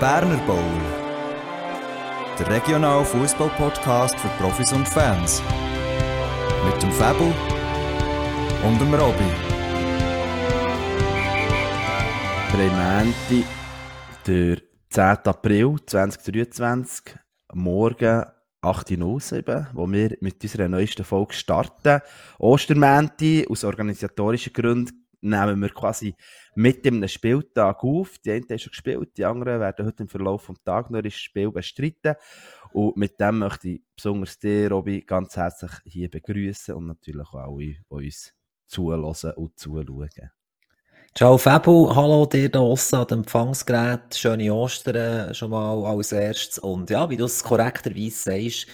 [0.00, 0.80] Berner Bowl.
[2.38, 5.42] Der regionale Fußball-Podcast für Profis und Fans.
[6.64, 7.34] Mit dem Fabel
[8.64, 9.24] und dem Robby.
[12.52, 13.14] Haben
[14.24, 14.58] der
[14.90, 15.26] 10.
[15.26, 17.16] April 2023,
[17.54, 18.24] morgen
[18.62, 22.02] 8.07 wo wir mit unserer neuesten Folge starten.
[22.38, 26.14] Ostermänti, aus organisatorischen Gründen, nehmen wir quasi
[26.54, 28.18] mit dem Spieltag auf.
[28.18, 31.14] Die einen haben schon gespielt, die anderen werden heute im Verlauf des Tages noch das
[31.14, 32.14] Spiel bestreiten.
[32.72, 37.46] Und mit dem möchte ich besonders dir, Robby, ganz herzlich hier begrüßen und natürlich auch
[37.46, 38.34] alle, die uns
[38.66, 40.30] zulassen und zuschauen.
[41.14, 46.58] Ciao Fabu, hallo dir da draussen an dem Empfangsgerät, schöne Ostern schon mal als erstes
[46.58, 48.66] und ja, wie du es korrekterweise sagst,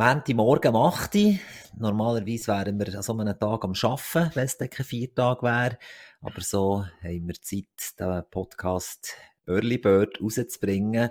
[0.00, 1.34] Montagmorgen um 8 Uhr,
[1.76, 5.76] normalerweise wären wir an so einem Tag am Arbeiten, wenn es dann kein Viertag wäre,
[6.22, 9.12] aber so haben wir Zeit, den Podcast
[9.46, 11.10] Early Bird rauszubringen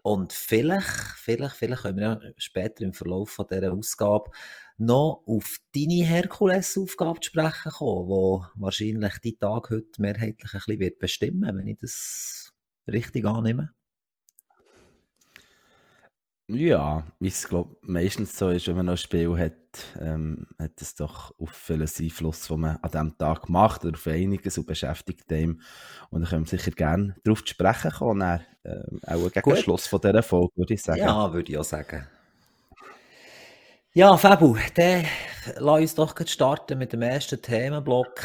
[0.00, 4.30] und vielleicht, vielleicht, vielleicht können wir ja später im Verlauf von dieser Ausgabe
[4.78, 10.80] noch auf deine Herkulesaufgabe zu sprechen kommen, die wahrscheinlich die Tag heute mehrheitlich ein bisschen
[10.80, 12.54] wird bestimmen, wenn ich das
[12.90, 13.74] richtig annehme.
[16.52, 19.52] Ja, wie es glaub, meistens so ist, wenn man noch ein Spiel hat,
[20.00, 24.06] ähm, hat es doch auf vieles Einfluss, was man an diesem Tag macht oder auf
[24.08, 25.60] einiges und beschäftigt dem.
[26.10, 29.56] Und dann können wir sicher gerne darauf zu sprechen kommen, dann, äh, auch gegen Gut.
[29.56, 31.00] den Schluss von dieser Folge, würde ich sagen.
[31.00, 32.08] Ja, würde ich auch sagen.
[33.92, 35.04] Ja, Fabu, dann
[35.56, 38.22] lass uns doch starten mit dem ersten Themenblock.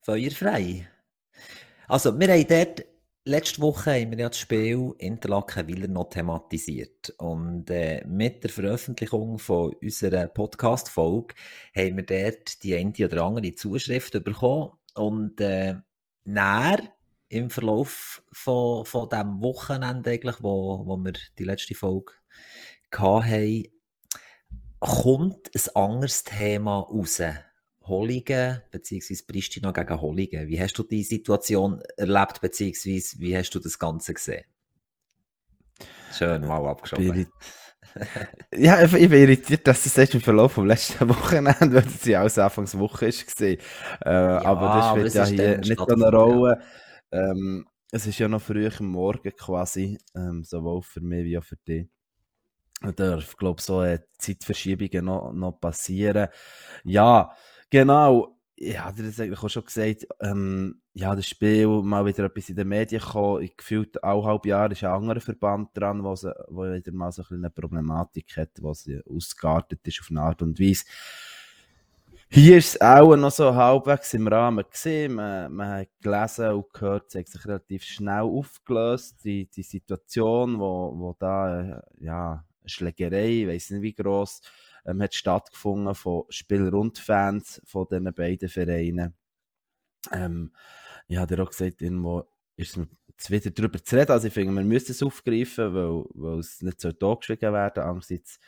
[0.00, 0.88] Feuerfrei.
[1.86, 2.84] Also, wir haben dort,
[3.28, 7.10] letzte Woche haben wir ja das Spiel Interlaken-Willer noch thematisiert.
[7.18, 11.34] Und äh, mit der Veröffentlichung von unserer Podcast-Folge
[11.76, 14.72] haben wir dort die eine oder andere Zuschrift bekommen.
[14.94, 15.76] Und äh,
[16.24, 16.78] näher
[17.28, 22.12] im Verlauf von, von dem Wochenende eigentlich, wo, wo wir die letzte Folge
[22.90, 23.64] hatten,
[24.80, 27.20] kommt ein anderes Thema raus.
[27.88, 30.48] Holligen, beziehungsweise Pristina gegen Holligen.
[30.48, 34.44] Wie hast du die Situation erlebt, beziehungsweise wie hast du das Ganze gesehen?
[36.12, 37.26] Schön, mal abgeschoben.
[38.54, 42.24] ja, ich bin irritiert, dass das erst im Verlauf vom letzten Wochenende, weil es ja
[42.24, 43.42] auch Anfangswoche war.
[43.46, 43.58] Äh,
[44.04, 46.60] ja, aber das spielt ja hier nicht so eine Rolle.
[47.12, 47.30] Ja.
[47.30, 51.44] Ähm, es ist ja noch früh am Morgen quasi, ähm, sowohl für mich wie auch
[51.44, 51.88] für dich
[52.94, 56.28] darf, glaube so eine Zeitverschiebungen noch, noch passieren.
[56.84, 57.32] Ja,
[57.70, 58.34] genau.
[58.60, 62.56] Ich hatte das eigentlich auch schon gesagt, ähm, ja, das Spiel mal wieder etwas in
[62.56, 63.42] den Medien gekommen.
[63.44, 67.12] Ich gefühlt auch halb Jahr ist ein anderer Verband dran, wo, sie, wo wieder mal
[67.12, 68.74] so eine Problematik hat, wo
[69.08, 70.84] ausgeartet ist auf eine Art und Weise.
[72.30, 75.14] Hier ist es auch noch so halbwegs im Rahmen gesehen.
[75.14, 80.58] Man, man hat gelesen und gehört, es hat sich relativ schnell aufgelöst, die, die Situation,
[80.58, 84.42] wo, wo da, äh, ja, Schlägerei, ich weiß nicht wie gross,
[84.88, 89.14] ähm, hat stattgefunden von Spielern und Fans von diesen beiden Vereinen.
[90.12, 90.52] Ähm,
[91.06, 92.24] ich habe dir auch gesagt, irgendwo
[92.56, 94.12] ist es jetzt wieder darüber zu reden.
[94.12, 97.82] Also ich finde, wir müssen es aufgreifen, weil, weil es nicht so totgeschwiegen werden.
[97.82, 98.40] Andererseits,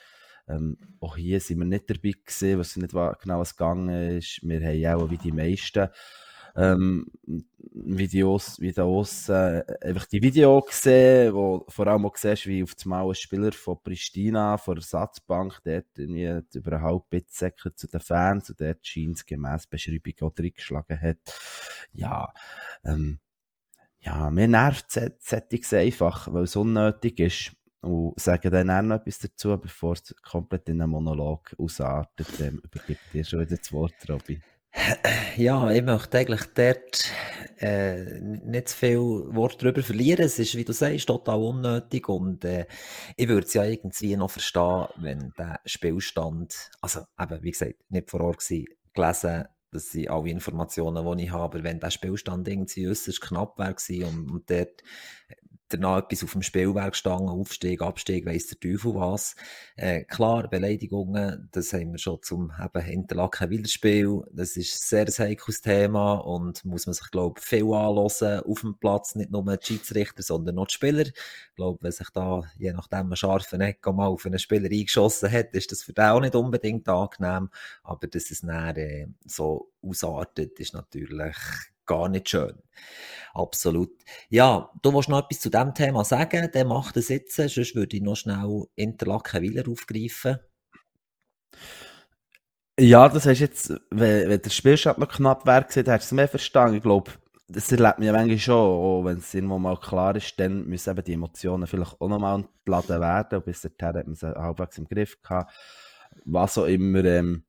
[0.47, 4.39] ähm, auch hier sind wir nicht dabei gewesen, was nicht genau was gegangen ist.
[4.43, 5.89] Wir haben ja auch wie die meisten
[6.55, 7.07] ähm,
[7.73, 12.93] Videos, Videos äh, einfach die Video gesehen, wo vor allem auch siehst, wie auf dem
[12.93, 18.01] ein Spieler von Pristina, von der Satzbank, dort irgendwie über eine halbe Bitsäcke zu den
[18.01, 21.39] Fans und dort scheint es gemäss Beschreibung auch reingeschlagen hat.
[21.93, 22.33] Ja,
[22.83, 23.19] ähm,
[23.99, 27.51] ja, mir nervt es einfach, weil es unnötig ist.
[27.81, 32.27] Und sage dann auch noch etwas dazu, bevor es komplett in einen Monolog ausartet.
[32.39, 34.39] Ähm, übergebe dir schon wieder das Wort, Robby.
[35.35, 37.11] Ja, ich möchte eigentlich dort
[37.59, 40.25] äh, nicht zu viel Wort darüber verlieren.
[40.25, 42.65] Es ist, wie du sagst, total unnötig und äh,
[43.17, 48.09] ich würde es ja irgendwie noch verstehen, wenn der Spielstand, also eben, wie gesagt, nicht
[48.09, 52.47] vor Ort gewesen, gelesen, das sind alle Informationen, die ich habe, aber wenn der Spielstand
[52.47, 54.83] irgendwie äußerst knapp wäre und, und dort
[55.71, 59.35] danach etwas auf dem Spielwerk gestanden, Aufstieg, Abstieg, weiss der Teufel was.
[59.75, 64.23] Äh, klar, Beleidigungen, das haben wir schon zum eben Hinterlaken Widerspiel.
[64.31, 68.61] Das ist ein sehr heikles Thema und muss man sich, glaube ich, viel anhören auf
[68.61, 71.05] dem Platz, nicht nur die Schiedsrichter, sondern auch die Spieler.
[71.05, 75.31] Ich glaube, wenn sich da, je nachdem, ein scharfer Eck mal auf einen Spieler eingeschossen
[75.31, 77.49] hat, ist das für den auch nicht unbedingt angenehm.
[77.83, 81.35] Aber dass es dann äh, so ausartet, ist natürlich
[81.85, 82.61] gar nicht schön.
[83.33, 83.91] Absolut.
[84.29, 87.95] Ja, du willst noch etwas zu dem Thema sagen, der macht es jetzt, sonst würde
[87.95, 90.39] ich noch schnell Interlaken Willer aufgreifen.
[92.79, 96.27] Ja, das hast jetzt, wenn, wenn der Spielstand noch knapp wäre, hättest du es mehr
[96.27, 96.77] verstanden.
[96.77, 97.11] Ich glaube,
[97.47, 100.89] das erlebt man ja manchmal schon, auch wenn es irgendwo mal klar ist, dann müssen
[100.89, 103.39] eben die Emotionen vielleicht auch nochmal entladen werden.
[103.39, 105.53] Und bis dahin hat man sie halbwegs im Griff gehabt.
[106.25, 107.45] Was auch immer ähm,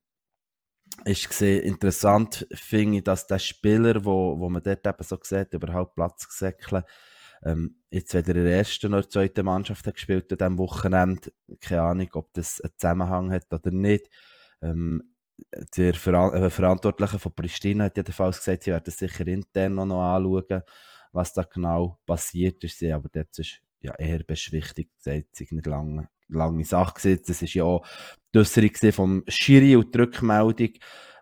[1.04, 5.54] ist gesehen, interessant finde ich, dass der Spieler, wo, wo man dort eben so sieht,
[5.54, 6.84] überhaupt Platz gesäckelt,
[7.44, 11.32] ähm, jetzt weder in der ersten oder zweiten Mannschaft hat gespielt an diesem Wochenende.
[11.60, 14.08] Keine Ahnung, ob das einen Zusammenhang hat oder nicht.
[14.60, 15.02] Ähm,
[15.76, 20.02] der Veran äh, Verantwortliche von Pristina hat jedenfalls gesagt, sie werden sicher intern noch, noch
[20.02, 20.62] anschauen,
[21.10, 22.82] was da genau passiert ist.
[22.84, 27.22] Aber dort ist ja eher beschwichtigt, das ist nicht lange, lange Sache gewesen.
[27.26, 27.86] Das ist ja auch
[28.34, 30.70] die Äußerung vom Schiri und die Rückmeldung,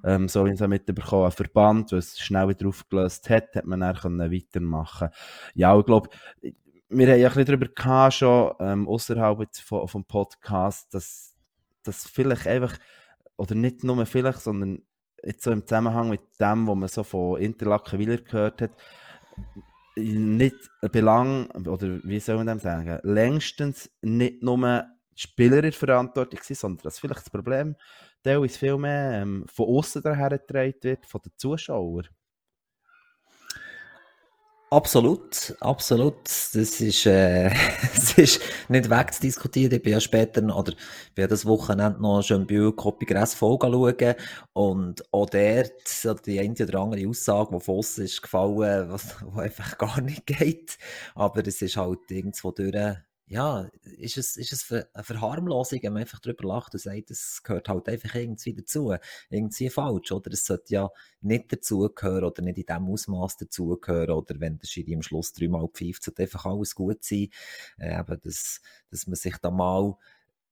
[0.05, 4.32] ähm, so wie es mitbekommen ein Verband, was schnell wieder aufgelöst hat, hat man dann
[4.32, 5.11] weitermachen
[5.55, 6.08] Ja, ich glaube,
[6.43, 11.35] wir haben ja ein bisschen darüber gehabt, schon ähm, außerhalb vom, vom Podcast, dass,
[11.82, 12.76] dass vielleicht einfach
[13.37, 14.82] oder nicht nur vielleicht, sondern
[15.23, 18.73] jetzt so im Zusammenhang mit dem, was man so von Interlaken Wieler gehört hat,
[19.97, 20.57] nicht
[20.93, 26.59] Belang, oder wie soll man dem sagen, längstens nicht nur die Spieler in Verantwortung sind,
[26.59, 27.77] sondern dass vielleicht das Problem
[28.23, 32.09] teilweise viel mehr ähm, von außen daher getragen wird, von den Zuschauern.
[34.73, 36.15] Absolut, absolut.
[36.27, 37.51] Das ist, äh,
[37.95, 39.73] das ist nicht wegzudiskutieren.
[39.75, 40.73] Ich bin ja später, oder
[41.15, 44.15] bin ja das Wochenende noch schon bei Copy Grass schauen.
[44.53, 49.77] Und auch dort, die eine oder andere Aussage, die von ist gefallen, was, was einfach
[49.77, 50.79] gar nicht geht.
[51.17, 52.97] Aber es ist halt irgendwo durch,
[53.31, 57.41] ja, ist es, ist es eine Verharmlosung, wenn man einfach drüber lacht und sagt, es
[57.44, 58.93] gehört halt einfach irgendwie dazu.
[59.29, 60.32] Irgendwie falsch, oder?
[60.32, 60.91] Es sollte ja
[61.21, 65.69] nicht dazugehören oder nicht in dem Ausmaß dazugehören oder wenn der Schiri am Schluss dreimal
[65.69, 67.29] pfeift, sollte einfach alles gut sein.
[67.79, 69.94] Äh, eben, dass, dass man sich da mal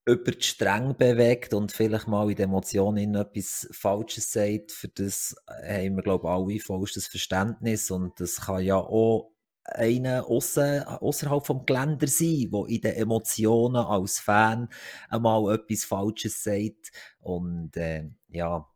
[0.04, 5.34] über die Stränge bewegt und vielleicht mal in den Emotionen etwas Falsches sagt, für das
[5.48, 9.32] haben wir, glaube ich, alle vollstes Verständnis und das kann ja auch
[9.74, 14.68] einer außerhalb vom Geländer sein, der in den Emotionen als Fan
[15.08, 16.90] einmal etwas Falsches sagt.
[17.20, 18.66] Und äh, ja,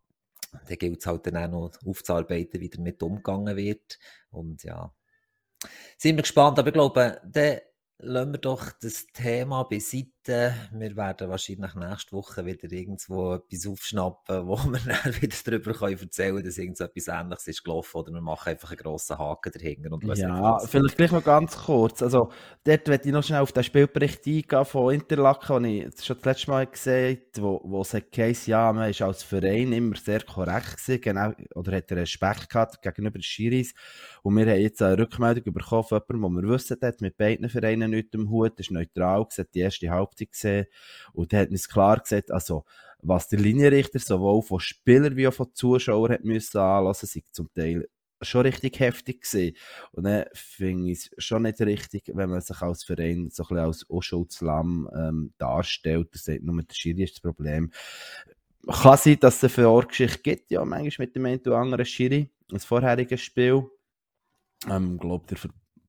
[0.52, 3.98] dann gilt es halt dann auch noch aufzuarbeiten, wie damit umgegangen wird.
[4.30, 4.94] Und ja,
[5.96, 6.58] sind wir gespannt.
[6.58, 7.62] Aber ich glaube, der
[7.98, 10.10] lassen wir doch das Thema beiseite.
[10.24, 15.98] Wir werden wahrscheinlich nächste Woche wieder irgendwo etwas aufschnappen, wo wir dann wieder darüber können
[15.98, 19.92] erzählen können, dass irgendetwas Ähnliches ist gelaufen oder wir machen einfach einen grossen Haken dahinter.
[19.92, 22.02] Und ja, vielleicht gleich noch ganz kurz.
[22.02, 22.30] Also,
[22.62, 26.24] dort werde ich noch schnell auf den Spielbericht eingehen von Interlaken, den ich schon das
[26.24, 30.22] letzte Mal gesehen habe, wo, wo es heisst, ja, man ist als Verein immer sehr
[30.22, 33.74] korrekt gewesen, genau, oder hat Respekt gehabt gegenüber den Schiris.
[34.22, 37.48] Und wir haben jetzt eine Rückmeldung bekommen von jemandem, wo wir wissen, hat mit beiden
[37.48, 40.66] Vereinen nichts im Hut, ist neutral, hat die erste Halbzeit gesehen
[41.12, 42.64] und hat uns klar gesagt, also,
[43.02, 47.52] was der Linienrichter sowohl von Spielern wie auch von Zuschauern hat müssen anlassen, sei zum
[47.52, 47.88] Teil
[48.22, 49.56] schon richtig heftig gewesen.
[49.92, 53.48] Und dann finde ich es schon nicht richtig, wenn man sich als Verein so ein
[53.48, 56.08] bisschen als Unschuldslamm ähm, darstellt.
[56.12, 57.72] Das ist nur der Schiri ist das Problem.
[58.66, 62.30] Kann sein, dass es eine Vorgeschichte gibt, ja, manchmal mit dem einen oder anderen Schiri,
[62.48, 63.64] das vorherige Spiel.
[64.70, 65.38] Ähm, glaube der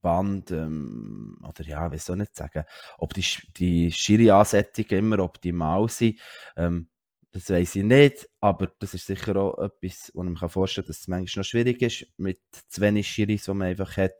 [0.04, 2.66] Band, ähm, oder ja, ich nicht sagen,
[3.00, 3.26] ob die,
[3.58, 6.20] die Schiri-Ansetzungen immer optimal sind,
[6.56, 6.90] ähm,
[7.32, 10.90] das weiß ich nicht, aber das ist sicher auch etwas, wo ich mir vorstellen kann,
[10.90, 14.14] dass es manchmal noch schwierig ist, mit zu wenig Schiris, die man einfach hat.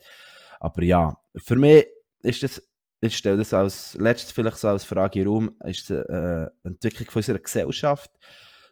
[0.60, 1.86] Aber ja, für mich
[2.24, 2.68] ist das,
[3.02, 7.12] ich stelle das als letztes vielleicht so als Frage in Raum, ist eine äh, Entwicklung
[7.12, 8.10] von unserer Gesellschaft,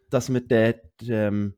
[0.09, 1.55] dass man dort, ähm,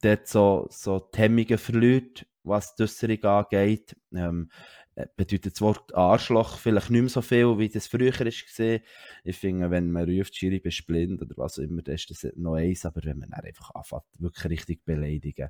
[0.00, 3.94] dort so, so die Hemmungen verliert, was die Äußerung angeht.
[4.14, 8.80] Ähm, äh, bedeutet das Wort Arschloch vielleicht nicht mehr so viel, wie das früher war.
[9.24, 12.30] Ich finde, wenn man ruft, Schiri bist blind oder was auch immer, dann ist das
[12.36, 12.84] noch eins.
[12.84, 15.48] Aber wenn man dann einfach anfängt, wirklich richtig beleidigen,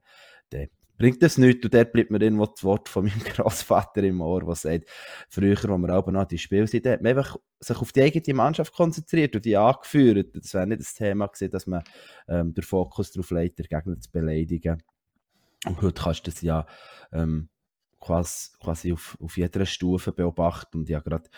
[0.50, 1.64] dann bringt das nichts.
[1.64, 4.88] Und dort bleibt mir irgendwo das Wort von meinem Großvater im Ohr, der sagt,
[5.28, 8.37] früher, als wir auch noch die Spiele sind, hat man einfach sich auf die eigene
[8.37, 10.37] Mannschaft konzentriert und die angeführt.
[10.37, 11.82] Das wäre nicht das Thema gewesen, dass man
[12.28, 14.82] ähm, den Fokus darauf legt, den Gegner zu beleidigen.
[15.66, 16.66] Und heute kannst du das ja
[17.12, 17.49] ähm,
[18.02, 20.78] quasi, quasi auf, auf jeder Stufe beobachten.
[20.78, 21.30] Und ich habe gerade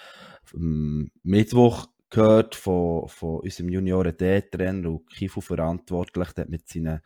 [0.54, 7.00] am Mittwoch gehört von, von unserem Junioren D-Trainer und Kifu verantwortlich, der mit seinen,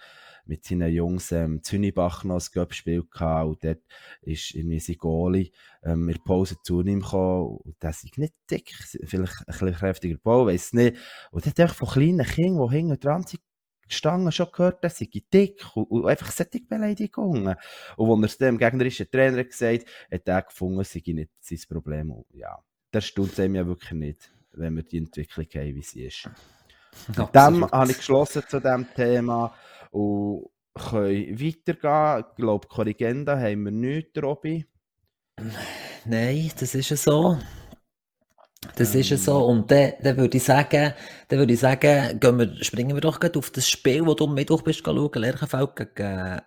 [0.45, 3.83] mit seinen Jungs ähm, Zünibach noch ein Göppspiel gehabt und dort
[4.23, 5.51] ist irgendwie sein Goalie
[5.83, 8.75] ähm, in der Pause zu ihm gekommen und der ist nicht dick,
[9.05, 10.97] vielleicht ein kräftiger Bau, weiß nicht.
[11.31, 13.41] Und der hat einfach von kleinen Kindern, die hinten dran sind,
[13.89, 17.57] Stangen schon gehört, dass sie dick und, und einfach solche Beleidigungen.
[17.97, 21.59] Und als er es dem gegnerischen Trainer gesagt hat, hat er gefunden, sei nicht sein
[21.69, 22.11] Problem.
[22.11, 22.59] Und ja,
[22.91, 26.29] das stutzt einem ja wirklich nicht, wenn wir die Entwicklung haben, wie sie ist.
[27.09, 29.55] Mit dem habe ich geschlossen zu diesem Thema
[29.91, 32.25] und können weitergehen.
[32.31, 34.67] Ich glaube, Korrigenda haben wir nichts, Robby.
[36.05, 37.39] Nein, das ist ja so.
[38.77, 39.45] Das ähm, ist ja so.
[39.45, 40.95] Und dann, dann würde ich sagen,
[41.29, 44.35] dann würde ich sagen, gehen wir, springen wir doch auf das Spiel, wo du am
[44.35, 46.41] Mittwoch bist schauen, Lerchenfeld gegen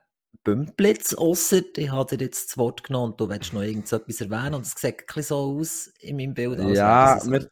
[0.44, 4.56] Bümplitz, ausser ich habe dir jetzt das Wort genommen und du willst noch irgendetwas erwähnen
[4.56, 6.60] und es sieht ein so aus in meinem Bild.
[6.76, 7.32] Ja, so.
[7.32, 7.48] wir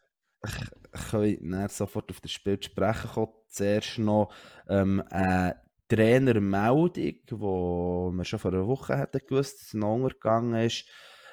[1.10, 3.32] können sofort auf das Spiel sprechen kommen.
[3.48, 4.32] Zuerst noch
[4.68, 5.56] ähm, eine
[5.88, 10.86] Trainermeldung, die wir schon vor einer Woche hätten gewusst, dass es noch untergegangen ist.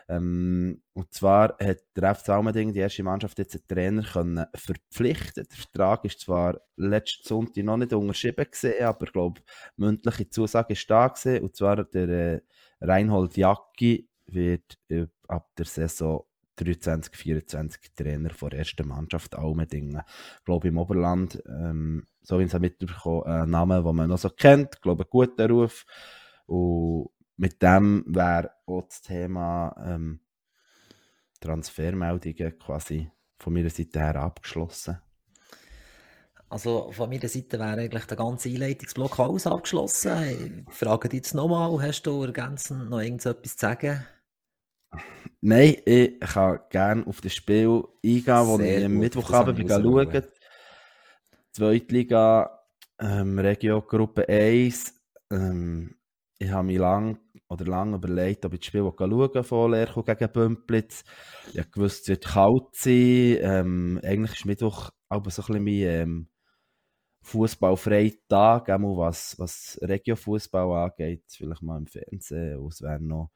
[0.09, 5.45] Ähm, und zwar hat der FC Almending, die erste Mannschaft, jetzt einen Trainer können verpflichten.
[5.49, 9.41] Der Vertrag ist zwar letzten Sonntag noch nicht unterschrieben gesehen, aber ich glaube,
[9.75, 11.43] mündliche Zusage ist da gewesen.
[11.43, 12.41] Und zwar der äh,
[12.79, 16.23] Reinhold Jacki wird äh, ab der Saison
[16.57, 20.01] 23, 24 Trainer der ersten Mannschaft Almendingen.
[20.39, 24.17] Ich glaube, im Oberland, ähm, so wie ich es mitbekommen ein Name, den man noch
[24.17, 25.85] so kennt, ich glaube, ein guter Ruf.
[26.47, 30.19] Und mit dem wäre auch das Thema ähm,
[31.39, 34.99] Transfermeldungen quasi von meiner Seite her abgeschlossen.
[36.49, 40.65] Also von meiner Seite wäre eigentlich der ganze Einleitungsblock alles abgeschlossen.
[40.69, 44.05] Ich frage dich jetzt nochmal, hast du ergänzend noch irgendetwas zu sagen?
[45.41, 50.23] Nein, ich kann gerne auf das Spiel eingehen, wo ich am Mittwochabend schauen
[51.51, 52.63] Zweitliga,
[52.99, 54.93] ähm, Regio Gruppe 1.
[55.31, 55.95] Ähm,
[56.39, 60.31] ich habe mich lang oder lange überlegt, ob ich das Spiel schauen von Lercho gegen
[60.31, 61.03] Bümplitz.
[61.53, 63.37] Ich gewusst, es wird kalt sein.
[63.41, 66.27] Ähm, eigentlich ist Mittwoch aber so ein bisschen mein ähm,
[67.21, 71.23] fußballfreier Tag, was, was Regio-Fußball angeht.
[71.29, 72.59] Vielleicht mal im Fernsehen.
[72.59, 73.31] Und es wäre noch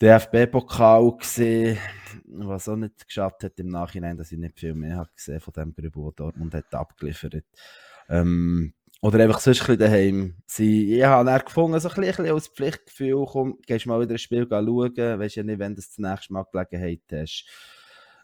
[0.00, 1.78] DFB-Pokal gesehen,
[2.26, 5.52] was auch nicht geschafft hat im Nachhinein, dass ich nicht viel mehr habe gesehen von
[5.52, 7.44] dem Grübel, Dortmund hat abgeliefert.
[8.08, 10.66] Ähm, oder einfach sonst ein bisschen daheim sein.
[10.66, 14.48] Ich habe dann gefunden, so ein bisschen als Pflichtgefühl, komm, gehst mal wieder ein Spiel
[14.48, 17.44] schauen, weißt ja nicht, wenn du das nächste Mal Gelegenheit hast.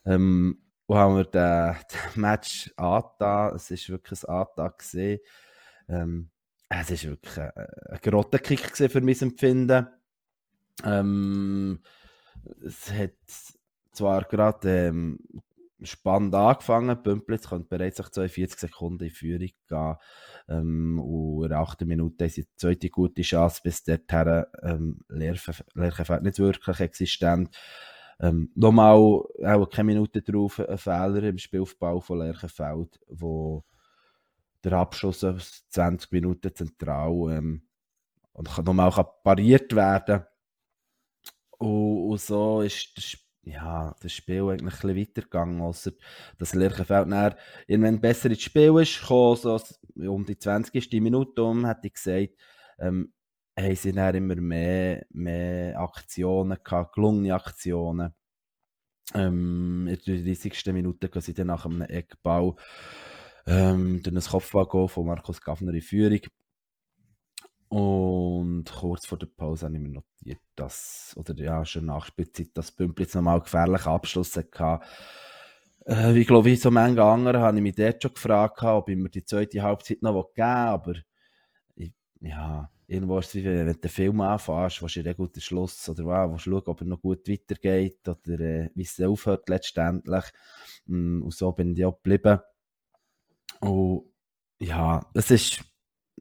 [0.06, 1.76] Ähm, und haben wir den,
[2.14, 5.20] den Match angetan, es war wirklich ein gesehen.
[5.86, 6.30] Ähm,
[6.70, 7.52] es war wirklich ein,
[7.90, 9.86] ein Grottenkick für mein Empfinden.
[10.82, 11.80] Ähm,
[12.64, 13.12] es hat
[13.92, 15.18] zwar gerade ähm,
[15.82, 17.02] spannend angefangen.
[17.02, 19.96] Bümplitz könnte bereits nach 42 Sekunden in Führung gehen.
[20.48, 26.38] Ähm, und in 8 Minuten ist die zweite gute Chance, bis dorthin ähm, Lerchenfeld nicht
[26.38, 27.56] wirklich existent.
[28.20, 33.64] Ähm, nochmal, auch keine Minute drauf, ein Fehler im Spielaufbau von Lerchenfeld, wo
[34.62, 37.62] der Abschluss aus 20 Minuten zentral ähm,
[38.32, 38.92] und nochmal
[39.24, 40.24] pariert werden.
[41.58, 45.92] Und, und so ist das Spiel ja, das Spiel eigentlich ein bisschen weitergegangen, außer
[46.38, 47.34] dass Lerchenfeld dann
[47.66, 49.60] irgendwann besser ins Spiel ist, gekommen, so
[49.96, 50.92] um die 20.
[51.00, 52.34] Minute um, hätte ich gesagt,
[52.78, 53.12] ähm,
[53.58, 58.14] haben sie dann immer mehr, mehr Aktionen gehabt, gelungene Aktionen.
[59.14, 60.66] Ähm, in der 30.
[60.72, 62.56] Minute gehen sie dann nach einem Eckbau
[63.46, 66.20] ähm, durch ein Kopfball von Markus Gaffner in Führung.
[67.70, 72.48] Und kurz vor der Pause habe ich mir notiert, dass, oder ja, schon nach Spielzeit,
[72.54, 74.84] dass Bümplitz nochmal gefährlichen Abschluss hatte.
[75.86, 78.96] Äh, ich glaube, wie so manche andere habe ich mich dort schon gefragt, ob ich
[78.96, 80.94] mir die zweite Halbzeit noch geben will, aber
[81.76, 85.40] ich, ja, irgendwo ist es wie, wenn du den Film anfängst, willst du einen guten
[85.40, 89.00] Schluss oder wow, willst du schauen, ob er noch gut weitergeht oder äh, wie es
[89.00, 90.24] aufhört letztendlich.
[90.86, 92.40] Mm, und so bin ich auch geblieben.
[93.60, 94.10] Und
[94.58, 95.69] ja, es ist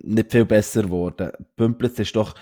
[0.02, 1.32] nicht viel besser geworden.
[1.56, 2.36] Pümplitz ist doch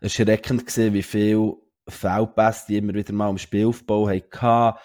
[0.00, 1.54] erschreckend gesehen, wie viel
[1.88, 4.78] Feldpässe die immer wieder mal im Spielaufbau hatten.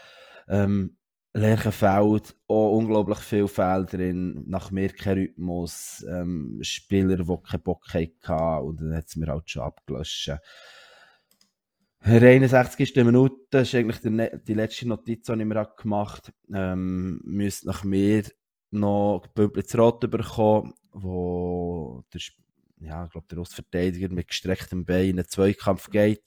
[0.48, 0.96] Ähm,
[1.34, 7.86] Lerchenfeld, auch unglaublich viel Fehler drin, nach mir kein Rhythmus, ähm, Spieler, die keinen Bock
[7.94, 10.32] hatten und dann hat es mir halt schon abgelöscht.
[12.04, 12.96] In der 61.
[12.96, 17.68] Minute, ist eigentlich die, ne-, die letzte Notiz, die ich mir gemacht habe, ähm, müsste
[17.68, 18.24] nach mir
[18.72, 22.22] noch Pümplitz Rot bekommen wo der,
[22.80, 26.24] ja, ich glaube, der Ostverteidiger mit gestrecktem Bein in einen Zweikampf geht.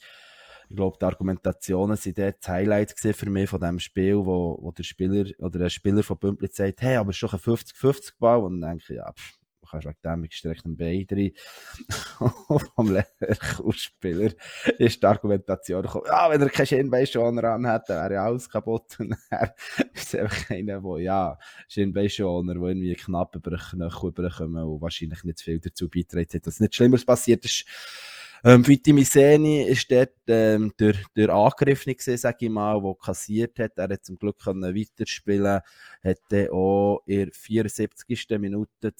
[0.69, 4.71] Ich glaube, die Argumentationen sind dort das Highlight für mich von diesem Spiel, wo, wo
[4.73, 8.39] der Spieler oder der Spieler von Bümplitz sagt, hey, aber es ist doch ein 50-50-Ball.
[8.43, 9.39] Und dann denke ich, ja, pff,
[9.73, 11.33] kannst wegen dem mit gestrecktem Bein rein.
[12.75, 14.33] vom Lehrkursspieler
[14.79, 18.97] ist die Argumentation gekommen, ja, wenn er keinen Schienbeinschoner anhat, dann wäre ja alles kaputt.
[19.01, 19.51] Und dann
[19.95, 21.39] ist einfach einer, der, ja,
[21.69, 26.47] Schienbeinschoner, der irgendwie knapp über den Knöchel überkommen und wahrscheinlich nicht viel dazu beitragen hat,
[26.47, 27.65] dass nichts Schlimmeres passiert ist.
[28.45, 33.57] Ähm, Viti Miseni ist dort ähm, der, der Angriffene gesehen, sage ich mal, der kassiert
[33.61, 33.79] hat.
[33.79, 35.61] Er hat zum Glück können weiterspielen,
[36.03, 38.27] hat dann auch in der 74.
[38.41, 38.93] Minute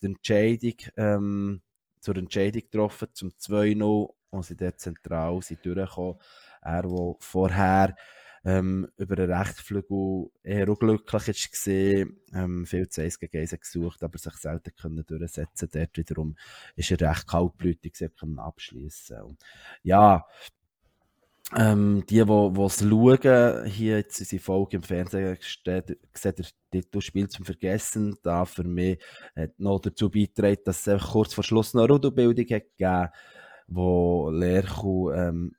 [0.00, 1.60] die Entscheidung ähm,
[1.98, 6.16] zur Entscheidung getroffen, zum 2-0 und sind dort zentral sind durchgekommen.
[6.62, 7.96] Er, der vorher
[8.44, 14.02] ähm, über den Rechtsflügel eher unglücklich ist gesehen, ähm, viel zu 1 gegen 1 gesucht,
[14.02, 15.68] aber sich selten können durchsetzen.
[15.72, 16.36] Dort wiederum
[16.76, 19.38] ist er recht kaltblütig, sie können abschließen.
[19.82, 20.26] Ja,
[21.56, 27.28] ähm, die, die es schauen, hier jetzt unsere Folge im Fernsehen steht, sieht der Titelspiel
[27.28, 28.16] zum Vergessen.
[28.22, 28.98] Da für mich
[29.36, 33.08] hat noch dazu beigetragen, dass es kurz vor Schluss noch eine Rudelbildung hat gegeben,
[33.68, 35.54] wo Lerchu ähm,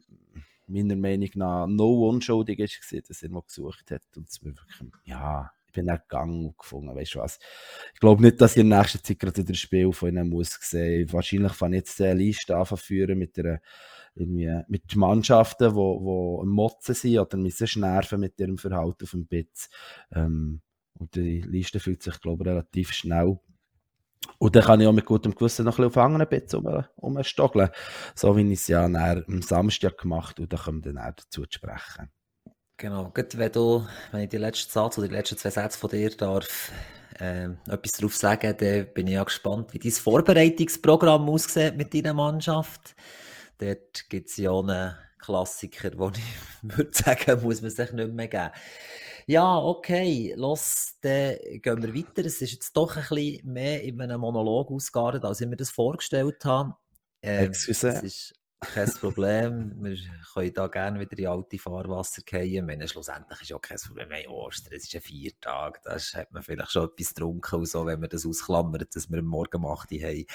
[0.67, 4.03] meiner Meinung nach no unschuldig ist, dass er mal gesucht hat.
[4.15, 7.39] Und es wirklich, ja, ich bin auch gegangen gefunden, weißt du was.
[7.93, 11.12] Ich glaube nicht, dass ich in nächster Zeit gerade das Spiel von ihnen muss sehen.
[11.12, 13.60] Wahrscheinlich fange ich jetzt eine Liste anführen mit einer
[14.15, 19.12] irgendwie mit Mannschaften, wo, wo im Motzen sind oder müssen nerven mit ihrem Verhalten auf
[19.12, 19.69] dem Bitz.
[20.13, 20.62] Ähm,
[20.98, 23.39] und die Liste fühlt sich, glaube ich, relativ schnell.
[24.38, 26.84] Und dann kann ich auch mit gutem Gewissen noch ein bisschen auf anderen Bitz um,
[26.98, 27.70] umstoggeln.
[28.15, 30.44] So wie ich es ja am Samstag gemacht habe.
[30.44, 32.12] und da kommen wir dann auch dazu zu sprechen.
[32.77, 35.89] Genau, gut, wenn du, wenn ich die letzten Satz oder die letzten zwei Sätze von
[35.89, 36.72] dir darf,
[37.20, 42.13] äh, etwas darauf sagen, dann bin ich ja gespannt, wie dein Vorbereitungsprogramm aussieht mit deiner
[42.13, 42.96] Mannschaft.
[43.60, 46.22] Dort gibt es ja einen Klassiker, wo ich
[46.77, 48.51] würde sagen, muss man sich nicht mehr geben.
[49.27, 52.25] Ja, okay, los, dann gehen wir weiter.
[52.25, 55.72] Es ist jetzt doch ein bisschen mehr in einem Monolog ausgeartet, als ich mir das
[55.72, 56.75] vorgestellt habe.
[57.24, 57.88] Ähm, Excuse.
[57.88, 59.84] Das ist kein Problem.
[59.84, 59.98] wir
[60.34, 62.67] können da gerne wieder in alte Fahrwasser gehen.
[62.67, 64.12] Meine, schlussendlich ist auch kein Problem.
[64.12, 65.82] Hey, Ostern, es ist ein Viertag.
[65.84, 69.20] Da hat man vielleicht schon etwas getrunken und so, wenn man das ausklammert, dass wir
[69.20, 70.25] am Morgen macht haben.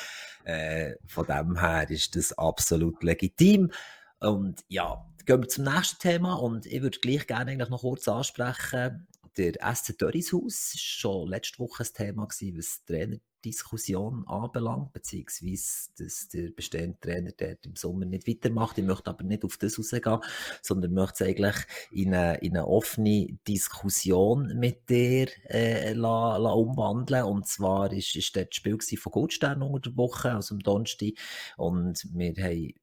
[0.44, 3.70] Äh, von dem her ist das absolut legitim.
[4.18, 8.08] Und ja, gehen wir zum nächsten Thema und ich würde gleich gerne eigentlich noch kurz
[8.08, 9.06] ansprechen.
[9.36, 16.28] Der SC Dörrishaus war schon letzte Woche ein Thema, gewesen, was Trainerdiskussion anbelangt, beziehungsweise dass
[16.30, 18.76] der bestehende Trainer dort im Sommer nicht weitermacht.
[18.78, 20.18] Ich möchte aber nicht auf das rausgehen,
[20.62, 21.56] sondern möchte es eigentlich
[21.92, 27.22] in eine, in eine offene Diskussion mit dir äh, la, la umwandeln.
[27.22, 31.12] Und zwar ist dort das Spiel von Goldstern unter der Woche, also am Donnerstag,
[31.56, 32.74] und wir haben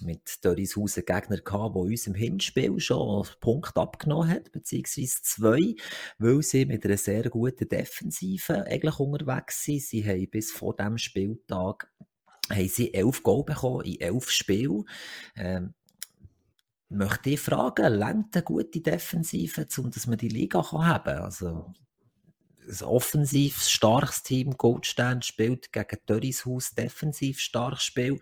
[0.00, 5.74] mit Dörrishausen Gegner gehabt, der uns im Hinspiel schon einen Punkt abgenommen hat, beziehungsweise zwei,
[6.18, 9.82] weil sie mit einer sehr guten Defensive eigentlich unterwegs sind.
[9.82, 11.90] Sie haben bis vor dem Spieltag
[12.50, 14.84] haben sie elf Goal bekommen in elf Spielen.
[15.36, 15.74] Ähm,
[16.88, 21.22] möchte ich fragen, längt eine gute Defensive, um dass man die Liga kann haben kann?
[21.22, 21.74] Also,
[22.68, 28.20] ein offensiv starkes Team, Goldstern spielt gegen Dörrishaus defensiv starkes Spiel.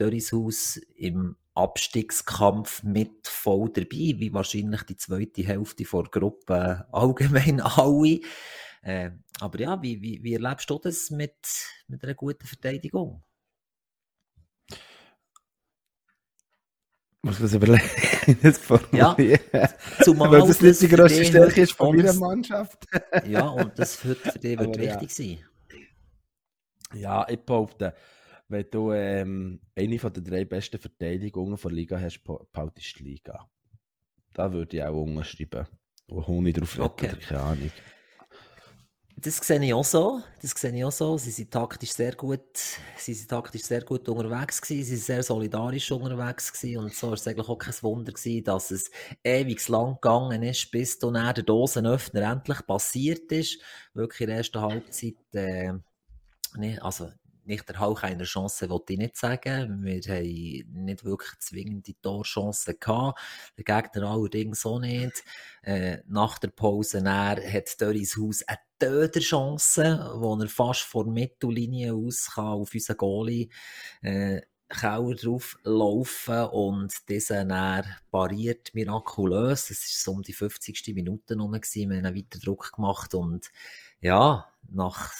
[0.00, 8.20] Dörrishaus im Abstiegskampf mit voll dabei, wie wahrscheinlich die zweite Hälfte der Gruppe allgemein alle.
[8.82, 9.10] Äh,
[9.40, 11.36] aber ja, wie, wie, wie erlebst du das mit,
[11.86, 13.22] mit einer guten Verteidigung?
[17.22, 19.38] Muss man es überlegen, das formulieren.
[19.52, 19.68] Ja,
[20.02, 22.86] zumal Weil das nicht die grösste Stärke ist von meiner Mannschaft.
[23.26, 25.36] ja, und das wird für dich wird wichtig ja.
[25.36, 25.44] sein.
[26.94, 27.94] Ja, ich behaupte,
[28.50, 33.48] wenn du ähm, eine von den drei besten Verteidigungen der Liga hast, behaltest die Liga.
[34.34, 35.66] Da würde ich auch unterschreiben.
[36.08, 37.12] Wo Honig drauf okay.
[37.20, 37.70] keine Ahnung.
[39.16, 40.22] Das sehe ich auch so.
[40.42, 41.16] Das sehe ich auch so.
[41.16, 42.56] Sie sind taktisch sehr gut,
[42.96, 44.84] sie sind taktisch sehr gut unterwegs gewesen.
[44.84, 46.84] Sie sind sehr solidarisch unterwegs gewesen.
[46.84, 48.90] Und so war es eigentlich auch kein Wunder gewesen, dass es
[49.22, 53.60] ewig lang gegangen ist, bis dann der Dosenöffner endlich passiert ist.
[53.94, 55.72] Wirklich in der ersten Halbzeit, äh,
[56.56, 57.10] nee, also
[57.44, 59.84] nicht der Hauch einer Chance, wollte ich nicht sagen.
[59.84, 63.20] Wir haben nicht wirklich zwingende Torchancen gehabt.
[63.56, 65.24] Der Gegner allerdings auch nicht.
[65.62, 71.94] Äh, nach der Pause näher hat Dörris Haus eine Töderchance, wo er fast vor Mittellinie
[71.94, 73.48] aus kann auf unseren Goalie
[74.02, 79.68] äh, Kauer drauf laufen und dieser dann pariert mirakulös.
[79.68, 80.94] Es war so um die 50.
[80.94, 83.50] Minute rum, wir haben einen weiteren Druck gemacht und
[84.00, 85.12] ja, nach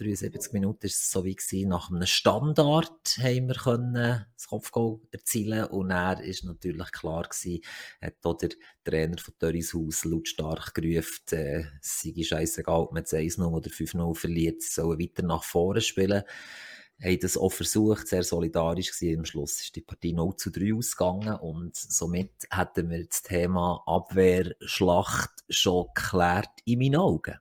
[0.00, 4.98] 73 Minuten ist es so wie gewesen, nach einem Standard haben wir können das Kopfgoal
[5.10, 7.62] erzielen und er ist natürlich klar gewesen,
[8.00, 8.50] hat auch der
[8.84, 14.62] Trainer von Dörrishaus lautstark gerufen, äh, es sei scheissegal, ob man 1-0 oder 5-0 verliert,
[14.62, 16.22] sie sollen weiter nach vorne spielen
[17.02, 19.20] haben das auch versucht, sehr solidarisch gewesen.
[19.20, 23.82] Am Schluss ist die Partie 0 zu 3 ausgegangen und somit hätten wir das Thema
[23.86, 27.38] Abwehrschlacht schon geklärt in meinen Augen.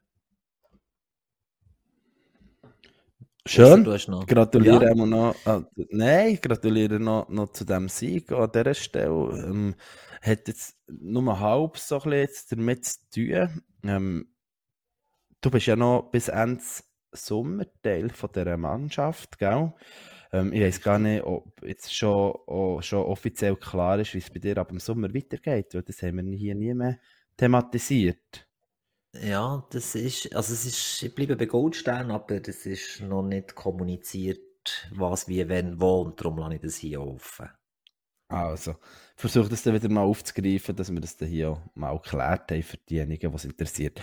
[3.45, 3.83] Schön.
[4.27, 5.05] Gratuliere ja.
[5.05, 5.35] noch.
[5.45, 9.45] Äh, nein, ich gratuliere noch, noch zu dem Sieg an dieser Stelle.
[9.47, 9.75] Ähm,
[10.21, 13.63] hat jetzt nur halb so ein jetzt damit zu tun.
[13.83, 14.27] Ähm,
[15.41, 16.61] du bist ja noch bis Ende
[17.11, 19.73] Sommer Teil von dieser Mannschaft, gell?
[20.31, 24.29] Ähm, ich weiß gar nicht, ob jetzt schon, oh, schon offiziell klar ist, wie es
[24.29, 26.99] bei dir ab dem Sommer weitergeht, weil das haben wir hier nie mehr
[27.35, 28.47] thematisiert.
[29.13, 33.53] Ja, das ist, also es ist, ich bleibe bei Goldstern, aber das ist noch nicht
[33.55, 34.39] kommuniziert,
[34.91, 37.49] was, wie, wenn, wo und darum lasse ich das hier offen.
[38.27, 38.75] Also,
[39.15, 42.77] versuche das dann wieder mal aufzugreifen, dass wir das dann hier mal geklärt haben für
[42.77, 43.99] diejenigen, die es interessiert.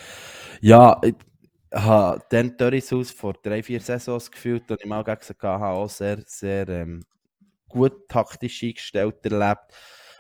[0.61, 1.15] Ja, ich
[1.73, 6.23] habe dann Dörrishaus vor drei, vier Saisons gefühlt und ich mal gesagt habe, auch sehr,
[6.27, 7.05] sehr ähm,
[7.69, 9.73] gut taktisch eingestellt erlebt.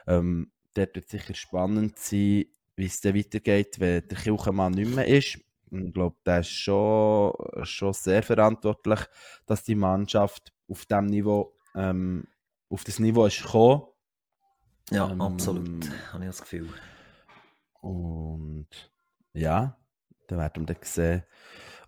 [0.07, 5.07] Ähm, dort wird sicher spannend sein, wie es dann weitergeht, wenn der Kirchenmann nicht mehr
[5.07, 5.39] ist.
[5.71, 9.01] Ich glaube, der ist schon, schon sehr verantwortlich,
[9.47, 12.27] dass die Mannschaft auf dem Niveau, ähm,
[12.69, 13.83] auf das Niveau ist gekommen.
[14.91, 16.69] Ja, ähm, absolut, habe ich das Gefühl.
[17.81, 18.69] Und
[19.33, 19.77] ja,
[20.29, 21.23] dann werden wir dann sehen,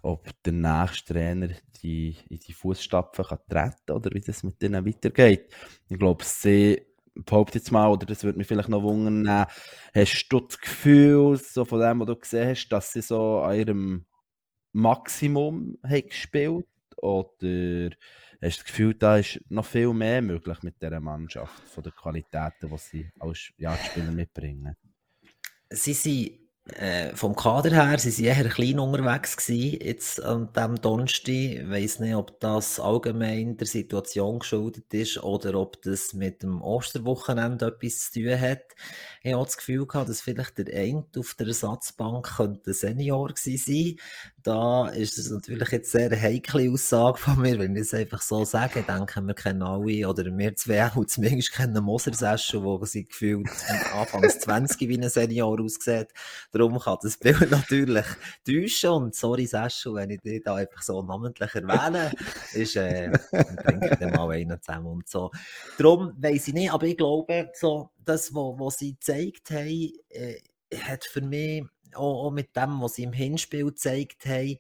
[0.03, 1.48] ob der nächste Trainer
[1.83, 5.53] die, in die Fußstapfen kann treten oder wie das mit denen weitergeht.
[5.88, 6.88] Ich glaube, sie
[7.25, 9.47] behaupte jetzt mal, oder das würde mich vielleicht noch wundern,
[9.95, 13.57] hast du das Gefühl, so von dem, was du gesehen hast, dass sie so an
[13.57, 14.07] ihrem
[14.73, 17.91] Maximum haben gespielt oder hast du
[18.41, 22.79] das Gefühl, da ist noch viel mehr möglich mit dieser Mannschaft, von den Qualitäten, die
[22.79, 24.77] sie als Spieler mitbringen?
[25.71, 31.29] Sie sind äh, vom Kader her sie eher klein unterwegs gewesen, jetzt an diesem Donnerstag.
[31.29, 36.61] Ich weiss nicht, ob das allgemein der Situation geschuldet ist oder ob das mit dem
[36.61, 38.63] Osterwochenende etwas zu tun hat.
[39.23, 43.57] Ich habe das Gefühl gehabt, dass vielleicht der eine auf der Ersatzbank könnte Senior gewesen
[43.57, 43.97] sein.
[44.43, 48.23] Da ist es natürlich jetzt sehr eine heikle Aussage von mir, wenn ich es einfach
[48.23, 48.83] so sage.
[48.83, 53.49] Denken wir kennen alle, oder wir zwei auch zumindest kennen Moser Session, wo sie gefühlt
[53.93, 56.09] anfangs 20 wie ein Senior aussieht.
[56.59, 58.07] Darum kann das Bild natürlich
[58.44, 58.90] täuschen.
[58.90, 62.12] Und sorry, Session, wenn ich dich da einfach so namentlich erwähne,
[62.55, 65.31] ist, äh, ich dann mal einen zusammen und so.
[65.79, 70.40] Darum weiss ich nicht, aber ich glaube, so, das, was sie gezeigt haben, äh,
[70.77, 74.59] hat für mich auch, auch, mit dem, was sie im Hinspiel gezeigt haben,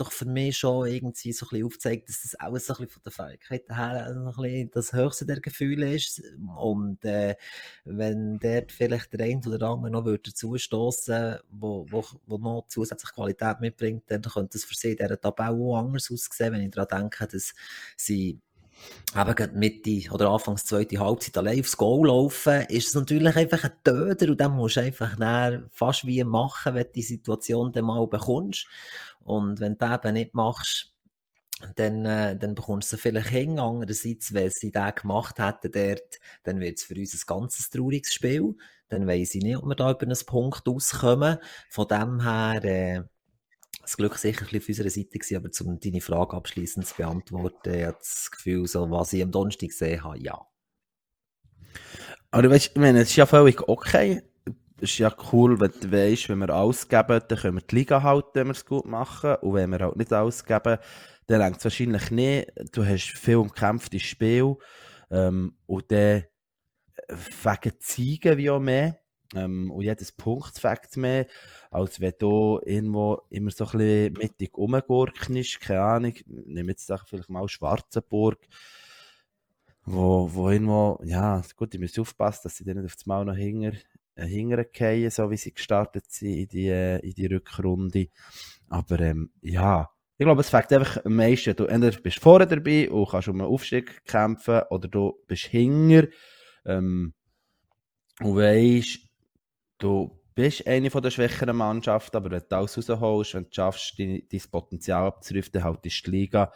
[0.00, 2.90] doch für mich schon irgendwie so ein bisschen aufzeigt, dass das alles so ein bisschen
[2.90, 6.22] von der Fähigkeit her ein bisschen das höchste der Gefühle ist.
[6.56, 7.36] Und äh,
[7.84, 13.14] wenn dort vielleicht der eine oder andere noch würde zustoßen, wo, wo, wo noch zusätzliche
[13.14, 16.70] Qualität mitbringt, dann könnte es für sie in dieser Tabelle auch anders aussehen, wenn ich
[16.70, 17.52] daran denke, dass
[17.96, 18.40] sie
[19.16, 23.72] eben Mitte oder Anfangs zweite Halbzeit allein aufs Goal laufen, ist es natürlich einfach ein
[23.82, 25.16] Töter und dann musst du einfach
[25.72, 28.66] fast wie machen, wenn du die Situation dann mal bekommst.
[29.20, 30.94] Und wenn du das eben nicht machst,
[31.76, 33.58] dann, äh, dann bekommst du sie vielleicht hin.
[33.58, 38.14] Andererseits, wenn sie das gemacht hätten dort, dann wird es für uns ein ganz trauriges
[38.14, 38.54] Spiel.
[38.88, 41.38] Dann weiss ich nicht, ob wir da über einen Punkt auskommen.
[41.68, 43.02] Von dem her, äh,
[43.90, 47.86] das Glück sicher auf unserer Seite gewesen, aber um deine Frage abschließend zu beantworten, ich
[47.86, 50.40] das Gefühl, so, was ich am Donnerstag gesehen habe, ja.
[52.30, 54.22] Aber weißt, ich meine, es ist ja völlig okay.
[54.76, 58.02] Es ist ja cool, wenn du weißt, wenn wir ausgeben, dann können wir die Liga
[58.02, 59.34] halten, wenn wir es gut machen.
[59.42, 60.78] Und wenn wir halt nicht ausgeben,
[61.26, 62.50] dann längt es wahrscheinlich nicht.
[62.72, 64.56] Du hast viel umkämpftes Spiel.
[65.10, 66.24] Ähm, und dann
[67.08, 68.99] wegen Ziegen wie auch mehr.
[69.34, 71.26] Ähm, und jedes Punkt fängt mehr,
[71.70, 77.30] als wenn du irgendwo immer so ein bisschen mittig rumgurknest, keine Ahnung, nimm jetzt vielleicht
[77.30, 78.38] mal Schwarzenburg,
[79.84, 83.24] wo, wo irgendwo, ja, gut, ich muss aufpassen, dass sie dann nicht auf das Mal
[83.24, 83.72] noch hinger,
[84.16, 88.08] äh, hintergehen, so wie sie gestartet sind in die, äh, in die Rückrunde.
[88.68, 91.56] Aber ähm, ja, ich glaube, es fängt einfach am meisten.
[91.56, 96.08] Du entweder bist vorne dabei und kannst um einen Aufstieg kämpfen, oder du bist hinger
[96.66, 97.14] ähm,
[98.20, 99.09] und weißt,
[99.80, 103.98] du bist eine von der schwächeren Mannschaften, aber wenn du alles rausholst, wenn du schaffst,
[103.98, 106.52] dein, dein Potenzial abzurufen, dann halt die Liga,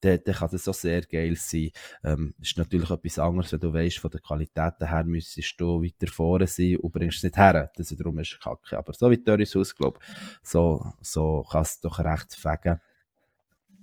[0.00, 1.70] dann, dann kann das auch sehr geil sein.
[2.04, 6.06] Ähm, ist natürlich etwas anderes, wenn du weißt, von der Qualität her müsstest du weiter
[6.12, 7.72] vorne sein und bringst es nicht her.
[7.76, 8.78] Das wiederum ist kacke.
[8.78, 9.98] Aber so wie Dörris aus, glaube
[10.42, 12.80] so, so kannst du doch recht fegen.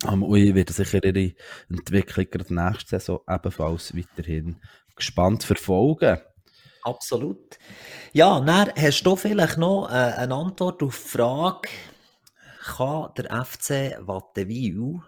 [0.04, 1.34] Um, und ich werde sicher ihre
[1.69, 4.56] Entwicklung gerade nächste Saison ebenfalls weiterhin
[4.95, 6.19] gespannt verfolgen.
[6.84, 7.58] Absolut.
[8.13, 11.70] Ja, dann hast du vielleicht noch äh, eine Antwort auf die Frage,
[12.63, 15.02] kann der FC Wattenwil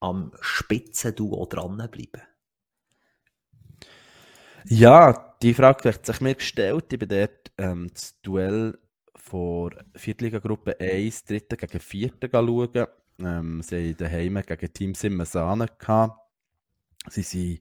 [0.00, 2.22] am Spitzenduo dranbleiben?
[4.64, 6.92] Ja, die Frage hat sich mir gestellt.
[6.92, 8.78] Ich bin dort ähm, das Duell
[9.14, 12.86] vor Viertliga-Gruppe 1, Dritte gegen Vierte schauen.
[13.18, 16.20] Ähm, sie haben daheim gegen Team Simmesane gehabt.
[17.08, 17.60] Sie sind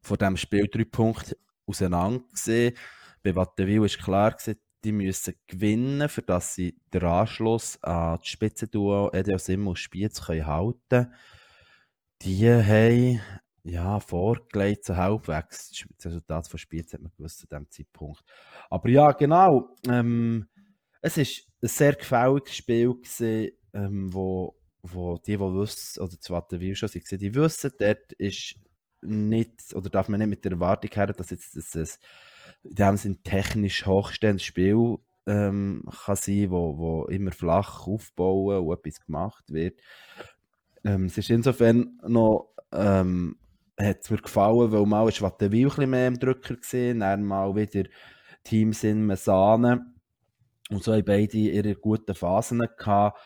[0.00, 2.76] vor diesem Spiel drei Punkte auseinander gesehen.
[3.22, 8.28] Bei Wattenwil war klar, gewesen, die müssen gewinnen, für dass sie den Anschluss an das
[8.28, 11.12] Spitzenduo Edio Sim und können halten
[12.22, 13.20] Die haben
[13.64, 15.84] ja, vorgelegt, so halbwegs.
[15.96, 18.22] Das Resultat von Spiels hat man gewusst zu diesem Zeitpunkt.
[18.70, 19.76] Aber ja, genau.
[19.88, 20.48] Ähm,
[21.02, 26.30] es war ein sehr gefälliges Spiel, gewesen, ähm, wo, wo die, die wissen, oder das
[26.30, 28.54] Wattenwil schon waren, die wissen, dort ist
[29.02, 31.98] nicht, oder darf man nicht mit der Erwartung her, dass jetzt das,
[32.62, 39.04] das in technisch hochstehendes Spiel ähm, kann sein, wo, wo immer flach aufbauen und etwas
[39.04, 39.80] gemacht wird.
[40.84, 43.36] Ähm, es ist insofern noch ähm,
[43.78, 47.88] hat mir gefallen, weil mal ist Wattenwil mehr im Drücker gesehen, dann mal wieder
[48.42, 49.84] Teams in Mesane
[50.70, 53.20] und so haben beide ihre guten Phasen gehabt,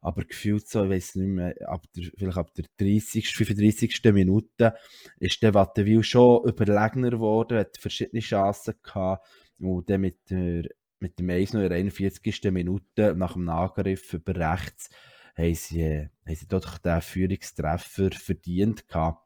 [0.00, 4.00] aber gefühlt so, ich weiß nicht mehr, ab der, vielleicht ab der 30., 35.
[4.12, 4.74] Minute
[5.18, 9.26] ist der Wattenwil schon überlegener geworden, hat verschiedene Chancen gehabt
[9.58, 10.64] und dann mit der
[11.00, 12.42] mit dem 1 in der 41.
[12.50, 14.90] Minute nach dem Angriff über rechts
[15.36, 19.24] haben sie, haben sie dort den Führungstreffer verdient gehabt.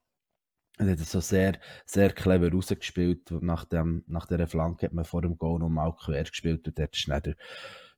[0.79, 3.31] Er hat so sehr, sehr clever rausgespielt.
[3.43, 6.97] Nach, dem, nach dieser Flanke hat man vor dem Goal nochmal quer gespielt und dort
[6.97, 7.37] ist dann der,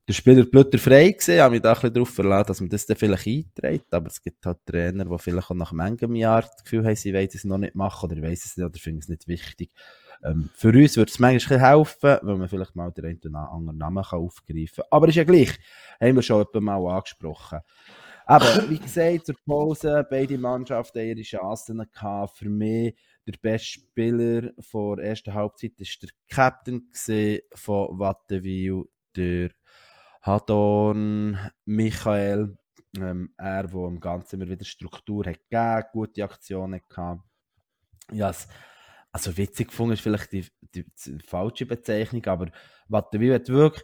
[0.07, 1.41] der Spieler blöder frei gesehen.
[1.41, 3.93] Habe mich da ein bisschen darauf verlassen, dass man das dann vielleicht einträgt.
[3.93, 7.13] Aber es gibt halt Trainer, die vielleicht auch nach manchem Jahr das Gefühl haben, sie
[7.13, 9.71] wollen es noch nicht machen oder wissen es nicht oder finden es nicht wichtig.
[10.23, 13.77] Ähm, für uns würde es manchmal helfen, weil man vielleicht mal den einen oder anderen
[13.77, 14.85] Namen kann aufgreifen kann.
[14.91, 15.57] Aber ist ja gleich.
[15.99, 17.59] Haben wir schon mal angesprochen.
[18.27, 22.37] Aber wie gesagt, zur Pause, beide Mannschaften ihre Chancen gehabt.
[22.37, 22.95] Für mich
[23.27, 26.89] der beste Spieler der ersten Halbzeit war der Captain
[27.53, 29.49] von Wattenwil, der
[30.25, 32.57] Hadorn Michael.
[32.97, 37.21] Ähm, er, der im Ganzen immer wieder Struktur hat gegeben, gute Aktionen gehabt.
[38.11, 38.33] Ja,
[39.11, 42.49] also witzig gefunden ist vielleicht die, die, die falsche Bezeichnung, aber
[42.87, 43.83] Wattenwil hat wirklich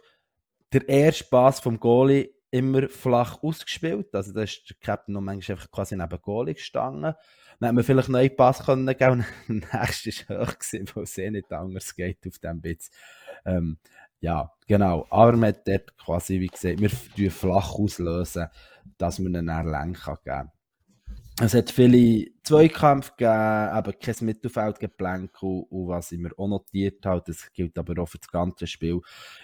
[0.72, 4.14] der erste Pass vom Goalie immer flach ausgespielt.
[4.14, 7.14] Also da ist der Captain noch manchmal einfach quasi neben Goalie gestanden.
[7.60, 10.56] Dann hat man vielleicht noch einen Pass können geben und der nächste war hoch
[10.94, 12.90] weil es eh nicht anders geht auf dem Bitz.
[13.44, 13.78] Ähm,
[14.22, 15.06] ja, genau.
[15.10, 18.46] Aber man hat dort quasi, wie gesagt, wir lösen flach auslösen,
[18.96, 20.52] dass man einen Erlängen geben kann.
[21.40, 27.04] Es hat viele Zweikämpfe gegeben, eben kein Mittelfeldgeplänk und, und was ich mir auch notiert
[27.04, 29.00] habe, das gilt aber auch für das ganze Spiel.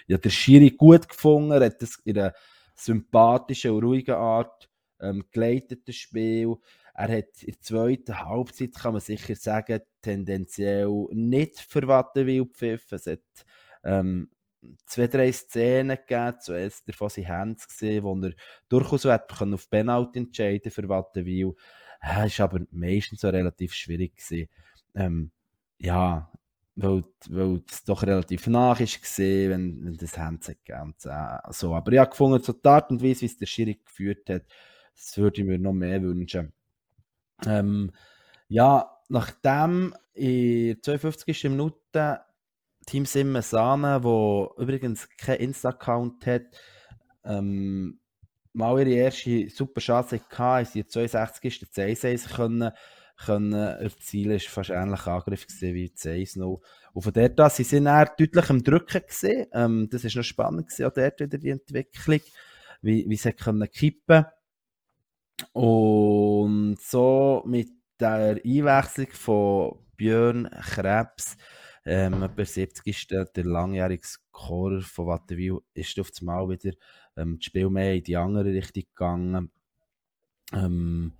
[0.07, 2.33] Ja, der Schiri gut gefunden, er hat das in einer
[2.75, 4.69] sympathischen und ruhigen Art
[5.01, 6.55] ähm, geleitet, das Spiel.
[6.93, 12.95] Er hat in der zweiten Halbzeit, kann man sicher sagen, tendenziell nicht für Wattenwil gepfiffen.
[12.95, 13.19] Es hat
[13.83, 14.29] ähm,
[14.85, 18.33] zwei, drei Szenen gegeben, zuerst davon sind Hands gesehen, wo er
[18.67, 21.55] durchaus auf Penalty entscheiden für Wattenwil.
[22.01, 24.49] Ja, ist aber meistens so relativ schwierig gewesen.
[24.95, 25.31] Ähm,
[25.79, 26.31] ja,
[26.75, 27.03] weil,
[27.69, 31.75] es doch relativ nach ist gesehen, wenn, wenn das Hands gegeben äh, so.
[31.75, 34.43] Aber ich habe gefunden, so die Art und Weise, wie es der Schiri geführt hat,
[34.95, 36.53] das würde ich mir noch mehr wünschen.
[37.45, 37.91] Ähm,
[38.47, 41.43] ja, nachdem in der 52.
[41.45, 42.21] Minute
[42.89, 46.41] Team Simme Sahne, wo übrigens kein Insta-Account hat,
[47.23, 47.99] ähm,
[48.53, 51.67] mal ihre erste super Chance hatte, sie in der 62.
[51.71, 52.71] das 1 können,
[53.23, 54.31] können erzielen.
[54.31, 56.59] War fast ähnlich Angriff wie das 1-0.
[56.93, 59.45] Und von dort an, sie sind dann deutlich im Drücken gesehen.
[59.53, 62.21] Ähm, das war noch spannend gewesen, auch dort wieder die Entwicklung,
[62.81, 64.25] wie, wie sie können kippen.
[65.53, 71.37] Und so mit der Einwechslung von Björn Krebs
[71.89, 76.75] ähm, etwa 70 ist der, der langjährige Scorer von Wattenwil, ist auf das Mal wieder
[77.17, 79.51] ähm, das Spiel mehr in die andere Richtung gegangen.
[80.53, 81.13] Ähm,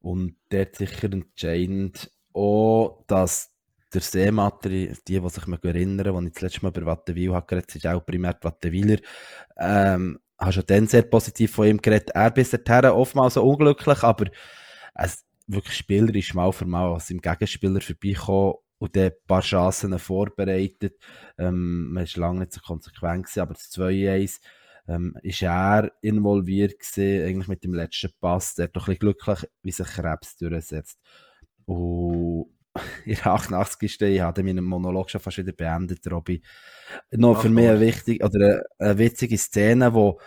[0.00, 3.52] und dort sicher entscheidend auch, dass
[3.92, 7.76] der Seematri, die, die sich erinnern, als ich das letzte Mal über Wattenwil habe geredet,
[7.76, 8.98] ist auch primär die Wattenwiler,
[9.58, 12.10] ähm, habe schon dann sehr positiv von ihm geredet.
[12.10, 14.30] Er bis dahin oftmals so unglücklich, aber
[14.94, 19.98] es wirklich spielerisch mal für mal als im Gegenspieler vorbeikommen und dann ein paar Chancen
[19.98, 20.96] vorbereitet.
[21.38, 24.40] Ähm, man war lange nicht so konsequent, gewesen, aber das 2-1
[24.88, 28.54] ähm, ist er involviert gewesen, eigentlich mit dem letzten Pass.
[28.54, 31.00] Der hat doch ein bisschen glücklich, wie sich Krebs durchsetzt.
[31.64, 32.46] Und
[33.04, 34.00] in der 88.
[34.00, 36.42] Ich habe meinen Monolog schon fast wieder beendet, Robby.
[37.12, 40.20] Noch Ach, für mich eine wichtige, oder eine, eine witzige Szene, wo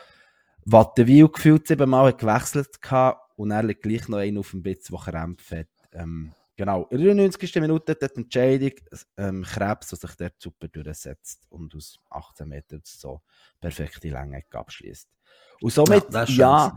[0.66, 5.00] Wattenwil gefühlt siebenmal gewechselt hat und er liegt gleich noch einen auf dem Bitz, der
[5.00, 5.68] Krämpfe hat.
[5.94, 7.56] Ähm, Genau, in der 90.
[7.58, 8.72] Minute hat die Entscheidung
[9.16, 13.22] ähm, Krebs, der sich dort super durchsetzt und aus 18 Metern so
[13.62, 15.08] perfekte Länge abschließt.
[15.62, 16.76] Und somit, ja, ja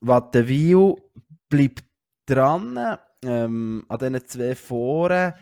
[0.00, 0.94] Wattenwil
[1.48, 1.84] bleibt
[2.26, 5.34] dran ähm, an diesen zwei Foren.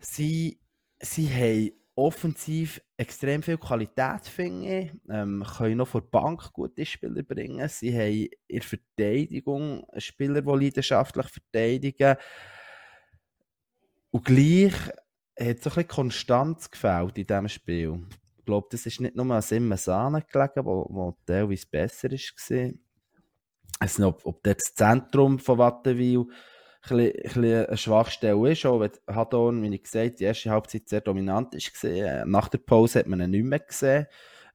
[0.00, 0.60] Sie,
[1.00, 4.92] sie haben offensiv extrem viel Qualität, finde ich.
[5.10, 7.68] Ähm, können noch vor Bank gute Spieler bringen.
[7.68, 12.16] Sie haben in der Verteidigung Spieler, die leidenschaftlich verteidigen.
[14.10, 14.74] Und gleich
[15.38, 18.06] hat so ein bisschen Konstanz gefällt in diesem Spiel.
[18.38, 22.72] Ich glaube, das ist nicht nur an Simmensahne gelegen, wo, wo teilweise besser war.
[23.80, 26.26] Nicht, ob, ob das Zentrum von Wattenwil
[26.90, 31.00] ein bisschen eine Schwachstelle ist, auch wenn Hadon, wie ich gesagt die erste Halbzeit sehr
[31.00, 31.84] dominant ist.
[31.84, 34.06] Äh, nach der Pause hat man ihn nicht mehr gesehen.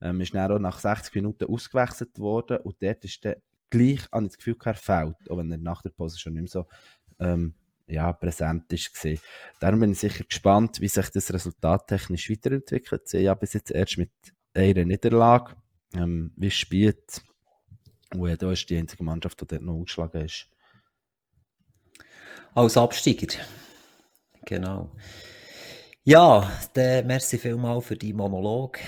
[0.01, 3.37] Ähm, ist dann auch nach 60 Minuten ausgewechselt worden und dort ist der
[3.69, 6.49] gleich, ich das Gefühl, er fehlt, auch wenn er nach der Pause schon nicht mehr
[6.49, 6.67] so
[7.19, 7.53] ähm,
[7.87, 8.91] ja, präsent ist.
[9.59, 13.07] Darum bin ich sicher gespannt, wie sich das Resultat technisch weiterentwickelt.
[13.07, 14.11] Sie ja bis jetzt erst mit
[14.53, 15.55] einer Niederlage,
[15.93, 17.21] ähm, wie spielt.
[18.13, 20.47] Und ja, da ist die einzige Mannschaft, die dort noch geschlagen ist.
[22.53, 23.39] Als Absteiger.
[24.45, 24.91] Genau.
[26.03, 28.79] Ja, dann merci vielmal für die Monolog.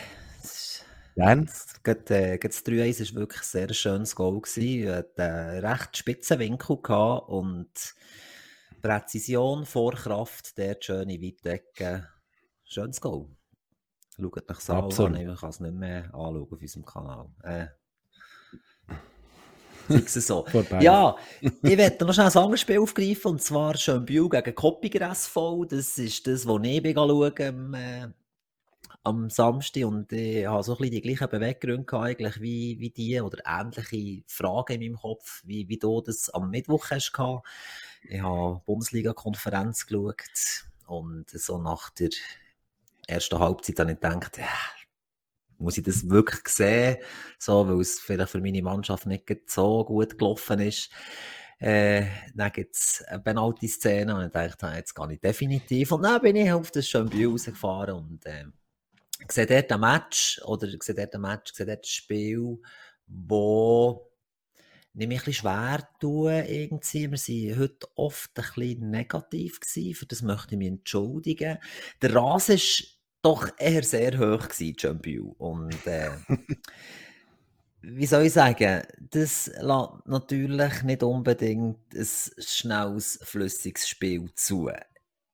[1.16, 1.48] Gerne.
[1.84, 4.42] Gerade, äh, das 3-1 war wirklich ein sehr schönes Goal.
[4.56, 7.72] Er hat einen recht spitzen Winkel gehabt und
[8.82, 12.08] Präzision, Vorkraft, der schöne Weitdecke.
[12.64, 13.28] Schönes Goal.
[14.16, 15.16] Schaut euch das an.
[15.16, 17.30] Ich kann es nicht mehr anschauen auf unserem Kanal.
[17.44, 17.68] Äh,
[20.08, 20.46] so.
[20.80, 25.66] ja, ich werde noch schnell ein anderes Spiel aufgreifen, und zwar Schönbühl gegen Koppiger SV.
[25.66, 28.08] Das ist das, was ich schaue am, äh,
[29.04, 33.20] am Samstag und ich habe so ein bisschen die gleichen Beweggründe eigentlich wie, wie die
[33.22, 37.48] oder ähnliche Fragen in meinem Kopf, wie, wie du das am Mittwoch hast gehabt.
[38.04, 42.10] Ich habe Bundesliga-Konferenz geschaut und so nach der
[43.08, 44.46] ersten Halbzeit habe ich gedacht, ja,
[45.60, 46.98] muss ich das wirklich sehen,
[47.38, 50.90] so, weil es vielleicht für meine Mannschaft nicht so gut gelaufen ist.
[51.60, 55.92] Äh, dann gibt es eine Penalty-Szene und ich dachte, jetzt gehe ich definitiv.
[55.92, 58.46] Und dann bin ich auf das Schönbühl rausgefahren und äh,
[59.28, 62.60] sehe dort ein Match, oder sehe dort ein Match, sehe dort ein Spiel,
[63.08, 64.10] wo
[64.98, 67.12] ich mich ein schwer tun, irgendwie.
[67.12, 71.58] Wir waren heute oft ein bisschen negativ gewesen, für das möchte ich mich entschuldigen.
[72.02, 75.34] Der Rasen ist doch eher sehr hoch gewesen, Champion.
[75.38, 76.10] Und äh,
[77.82, 82.08] wie soll ich sagen, das lässt natürlich nicht unbedingt ein
[82.40, 84.70] schnelles, flüssiges Spiel zu.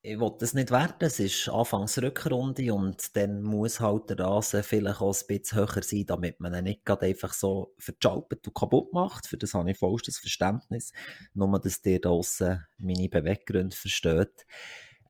[0.08, 4.62] Ich will das nicht werden, es ist anfangs Rückrunde und dann muss halt der Rasen
[4.62, 8.94] vielleicht auch ein bisschen höher sein, damit man ihn nicht einfach so verchalpert und kaputt
[8.94, 9.26] macht.
[9.26, 10.94] Für das habe ich vollstes Verständnis.
[11.34, 14.46] Nur, dass ihr da draussen meine Beweggründe versteht.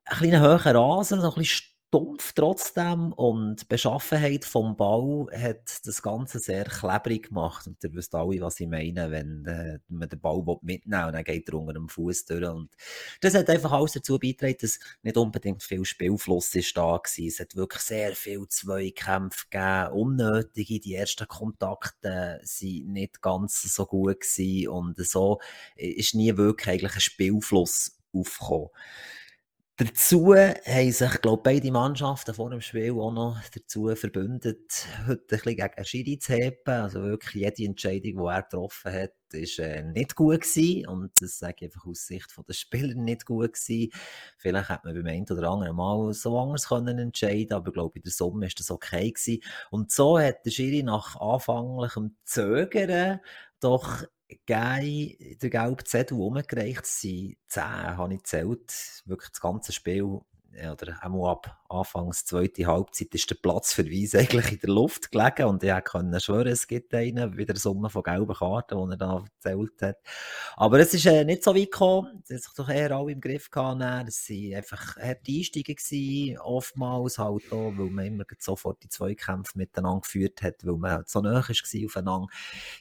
[0.05, 5.85] Ein kleiner höherer Rasen, so ein bisschen stumpf trotzdem und die Beschaffenheit vom Bau hat
[5.85, 7.67] das Ganze sehr klebrig gemacht.
[7.67, 11.23] Und ihr wisst alle, was ich meine, wenn äh, man den Bau mitnehmen will dann
[11.23, 12.43] geht er unter dem Fuß durch.
[12.43, 12.69] Und
[13.21, 17.01] das hat einfach alles dazu beigetragen, dass nicht unbedingt viel Spielfluss ist da war.
[17.05, 20.81] Es hat wirklich sehr viel Zweikämpfe gegeben, unnötige.
[20.81, 25.39] Die ersten Kontakte sind nicht ganz so gut gewesen und so
[25.77, 28.69] ist nie wirklich eigentlich ein Spielfluss aufgekommen.
[29.77, 35.27] Dazu haben sich, glaube beide Mannschaften vor dem Spiel auch noch dazu verbündet, heute ein
[35.27, 36.57] bisschen gegen Schiri zu heben.
[36.65, 40.87] Also wirklich jede Entscheidung, die er getroffen hat, ist äh, nicht gut gewesen.
[40.87, 43.91] Und das sage ich einfach aus Sicht der Spieler nicht gut gewesen.
[44.37, 47.97] Vielleicht hätte man beim einen oder anderen Mal so anders können entscheiden aber ich glaube,
[47.97, 49.41] in der Summe ist das okay gewesen.
[49.71, 53.19] Und so hat der Schiri nach anfänglichem Zögern
[53.59, 60.21] doch gegeben, der gelbe Zettel umgereicht, sind zehn, habe ich gezählt, wirklich das ganze Spiel,
[60.71, 65.63] oder auch ab Anfangs zweite Halbzeit ist der Platzverweis eigentlich in der Luft gelegen und
[65.63, 69.81] ich konnte schwören, es gibt einen, wieder Summe von gelben Karten, die er da erzählt
[69.81, 69.97] hat.
[70.55, 73.19] Aber es ist äh, nicht so weit gekommen, es hat sich doch eher alle im
[73.19, 78.89] Griff gehabt, es waren einfach harte Einstiege oftmals halt auch, weil man immer sofort die
[78.89, 82.27] Zweikämpfe miteinander geführt hat, weil man halt so nah war aufeinander.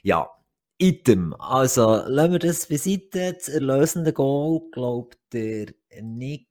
[0.03, 0.29] Ja,
[0.77, 1.33] Item.
[1.39, 3.33] Also, lassen wir das beiseite.
[3.33, 5.67] Das erlösende Goal, glaubt der
[6.01, 6.47] Nick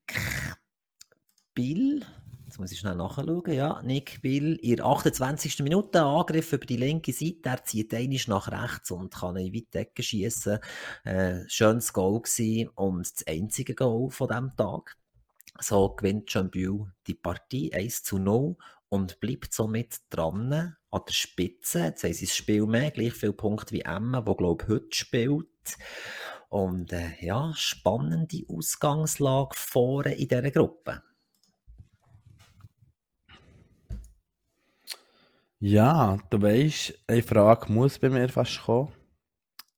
[1.54, 2.06] Bill.
[2.46, 3.42] Jetzt muss ich schnell nachschauen.
[3.52, 5.58] Ja, Nick Bill, der 28.
[5.60, 7.50] Minute Angriff über die linke Seite.
[7.50, 10.58] Er zieht einisch nach rechts und kann in weit Decke schießen.
[11.04, 14.96] Äh, schönes Goal gewesen und das einzige Goal von diesem Tag.
[15.60, 16.50] So gewinnt Jean
[17.06, 18.56] die Partie 1 zu 0
[18.94, 21.86] und bleibt somit dran an der Spitze.
[21.86, 24.94] Jetzt haben sie das Spiel mehr, gleich viele Punkte wie Emma, wo glaube ich heute
[24.94, 25.76] spielt.
[26.48, 31.02] Und äh, ja, spannende Ausgangslage vorne in dieser Gruppe.
[35.58, 38.92] Ja, du weißt, eine Frage muss bei mir fast kommen.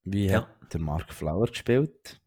[0.05, 0.43] Wie ja.
[0.43, 2.21] hat der Mark Flower gespielt?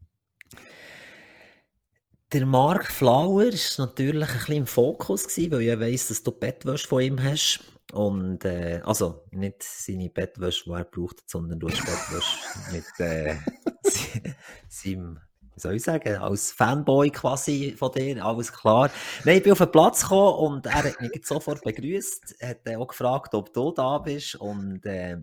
[2.32, 6.32] Der Mark Flower war natürlich ein bisschen im Fokus, gewesen, weil ich weiss, dass du
[6.32, 7.60] Bettwäsche von ihm hast.
[7.92, 12.38] Und, äh, also, nicht seine Bettwäsche, die er braucht, sondern du hast Bettwäsche
[12.72, 13.36] mit äh,
[14.70, 15.20] seinem,
[15.56, 18.92] wie soll ich sagen, als Fanboy quasi von dir, alles klar.
[19.26, 22.90] Nein, ich bin auf den Platz gekommen und er hat mich sofort begrüßt, hat auch
[22.90, 25.18] gefragt, ob du da bist und äh,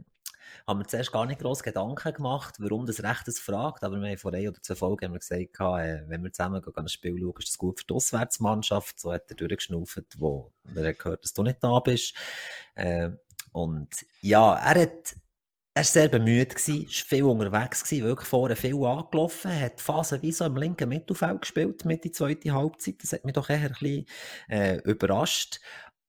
[0.66, 4.08] haben wir zuerst gar nicht groß Gedanken gemacht, warum das Recht das fragt, aber wir
[4.08, 7.34] haben vor ein oder zwei Folgen gesagt, äh, wenn wir zusammen gehen, ein Spiel schauen,
[7.38, 11.42] ist das gut für die Auswärtsmannschaft, so hat er durchgeschnauft, wo er gehört, dass du
[11.42, 12.14] nicht da bist.
[12.74, 13.10] Äh,
[13.52, 13.88] und
[14.20, 15.16] ja, er hat
[15.76, 20.56] er war sehr bemüht, war viel unterwegs, gewesen, wirklich vorne viel angelaufen, hat phasenweise im
[20.56, 22.94] linken Mittelfeld gespielt mit der zweiten Halbzeit.
[23.02, 24.06] Das hat mich doch eher ein bisschen
[24.48, 25.60] äh, überrascht.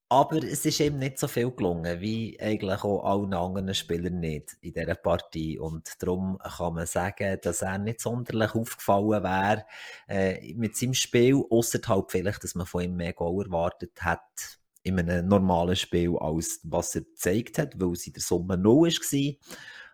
[0.09, 4.55] Aber es ist ihm nicht so viel gelungen, wie eigentlich auch allen anderen Spielern nicht
[4.61, 5.59] in dieser Partie.
[5.59, 9.65] Und darum kann man sagen, dass er nicht sonderlich aufgefallen wäre
[10.07, 14.21] äh, mit seinem Spiel, außer halt vielleicht, dass man von ihm mehr Goal erwartet hat
[14.83, 18.87] in einem normalen Spiel, als was er gezeigt hat, weil es in der Summe 0
[18.87, 19.33] war.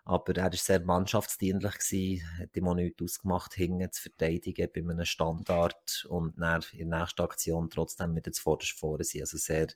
[0.06, 4.82] Aber er war sehr mannschaftsdienlich, gewesen, hat ihm auch nichts ausgemacht, hinten zu verteidigen bei
[4.82, 9.22] einem Standard und dann in der nächsten Aktion trotzdem mit zuvorderst vorne sein.
[9.22, 9.68] Also sehr,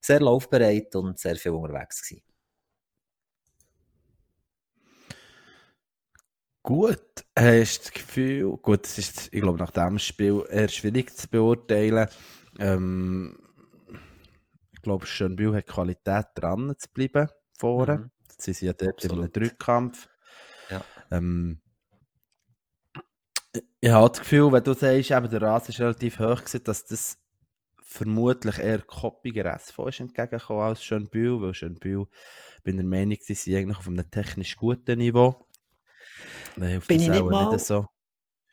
[0.00, 2.22] sehr laufbereit und sehr viel unterwegs gewesen.
[6.62, 11.16] Gut, hast du das Gefühl, gut, es ist, ich glaube, nach dem Spiel eher schwierig
[11.16, 12.06] zu beurteilen.
[12.58, 13.38] Ähm,
[14.72, 17.28] ich glaube, Schönbühl hat Qualität dran zu bleiben
[17.58, 17.96] vorne.
[17.96, 18.19] Mhm.
[18.40, 19.16] Sie sind ja dort Absolut.
[19.16, 20.08] in einem Drückkampf.
[20.70, 20.84] Ja.
[21.10, 21.60] Ähm,
[23.80, 26.84] ich habe das Gefühl, wenn du sagst, eben, der Rasen ist relativ hoch gewesen, dass
[26.86, 27.18] das
[27.82, 32.06] vermutlich eher koppiger SV ist entgegengekommen als Schönbühl, weil Schönbühl,
[32.62, 35.44] bin der Meinung, sie sind eigentlich auf einem technisch guten Niveau.
[36.56, 37.86] Nein, bin, ich nicht mal, nicht so.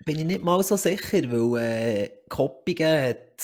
[0.05, 3.41] bin ich nicht mal so sicher, weil äh, Koppigen hat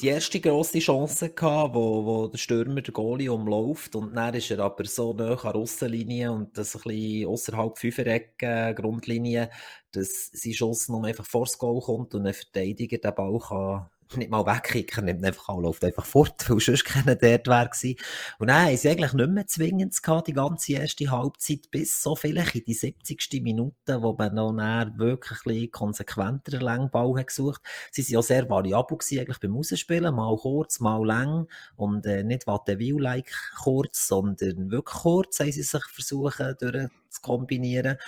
[0.00, 4.50] die erste grosse Chance gehabt, wo, wo der Stürmer der Goalie umläuft und dann ist
[4.50, 9.50] er aber so nah an der Aussenlinie und das ein bisschen außerhalb Fünferecken, Grundlinie,
[9.90, 13.90] dass sein Schuss nur einfach vor das Goal kommt und ein Verteidiger den Ball kann
[14.16, 17.96] nicht mal wegkicken, nimmt einfach an, läuft einfach fort, weil sonst keiner dort wäre gewesen.
[18.38, 22.16] Und dann haben sie eigentlich nicht mehr zwingend gehabt, die ganze erste Halbzeit, bis so
[22.16, 23.42] vielleicht in die 70.
[23.42, 24.52] Minute, wo man noch
[24.96, 27.62] wirklich ein bisschen konsequenter Längbau hat gesucht.
[27.90, 32.22] Sie sind ja sehr variabel gewesen, eigentlich beim Rausspielen, mal kurz, mal lang und äh,
[32.24, 33.32] nicht Watteville-like
[33.62, 37.98] kurz, sondern wirklich kurz haben sie sich versuchen, durch zu kombinieren.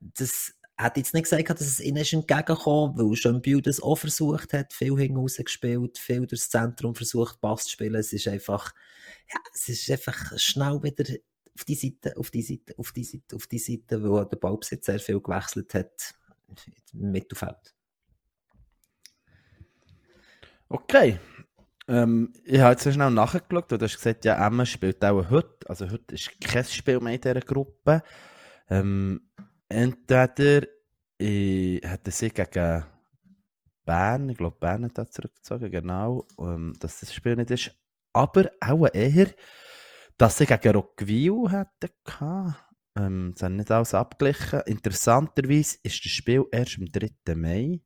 [0.00, 4.52] Das hätte jetzt nicht gesagt, dass es ihnen ist entgegengekommen, weil Schönbühl das auch versucht
[4.52, 7.96] hat, viel hinaus gespielt, viel durchs Zentrum versucht, Pass zu spielen.
[7.96, 8.72] Es ist einfach,
[9.32, 11.04] ja, es ist einfach schnell wieder
[11.54, 14.86] auf die Seite, auf die Seite, auf die Seite, auf die Seite, weil der Ballbesitz
[14.86, 16.14] sehr viel gewechselt hat
[16.92, 17.74] im Mittelfeld.
[20.68, 21.18] Okay.
[21.88, 25.68] Ähm, ich habe jetzt so schnell nachgeschaut, du hast gesagt, ja, Emma spielt auch heute,
[25.68, 28.02] also heute ist kein Spiel mehr in dieser Gruppe.
[28.68, 29.28] Ähm,
[29.70, 30.66] entweder
[31.18, 32.84] ich hätte sie gegen
[33.84, 37.72] Bern, ich glaube Bern hat das zurückgezogen, genau, ähm, dass das Spiel nicht ist,
[38.12, 39.28] aber auch eher,
[40.16, 42.56] dass sie gegen Rockville hätten gehabt.
[42.96, 44.60] Ähm, das haben nicht alles abgeglichen.
[44.66, 47.34] Interessanterweise ist das Spiel erst am 3.
[47.34, 47.80] Mai.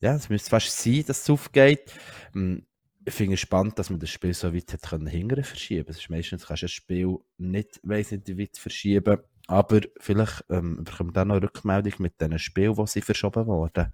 [0.00, 1.92] Ja, es müsste fast sein, dass es aufgeht.
[2.34, 2.66] Ähm,
[3.04, 5.88] ich finde es spannend, dass man das Spiel so weit hat können hingern verschieben.
[5.88, 9.18] Es ist meistens kannst du ein Spiel nicht, weiss nicht, weit verschieben.
[9.52, 13.92] Aber vielleicht ähm, bekommt auch noch eine Rückmeldung mit diesen Spielen, die sie verschoben wurden.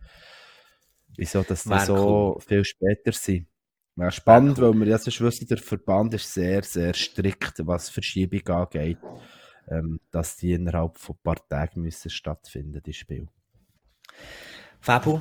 [1.17, 2.41] Wieso, dass die so cool.
[2.41, 3.49] viel später sind.
[3.97, 4.69] Wäre spannend, cool.
[4.69, 8.99] weil wir jetzt wissen, der Verband ist sehr, sehr strikt, was Verschiebung angeht.
[9.69, 13.27] Ähm, dass die innerhalb von ein paar Tagen müssen stattfinden, die Spiele.
[14.79, 15.19] Fabu,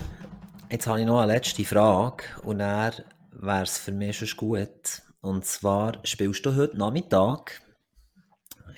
[0.70, 2.94] jetzt habe ich noch eine letzte Frage und er
[3.32, 5.02] wäre es für mich schon gut.
[5.20, 7.60] Und zwar spielst du heute Nachmittag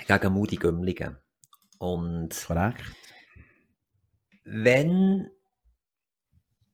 [0.07, 1.17] gegen Moody Gümligen.
[1.79, 2.83] Und Korrekt.
[4.43, 5.29] wenn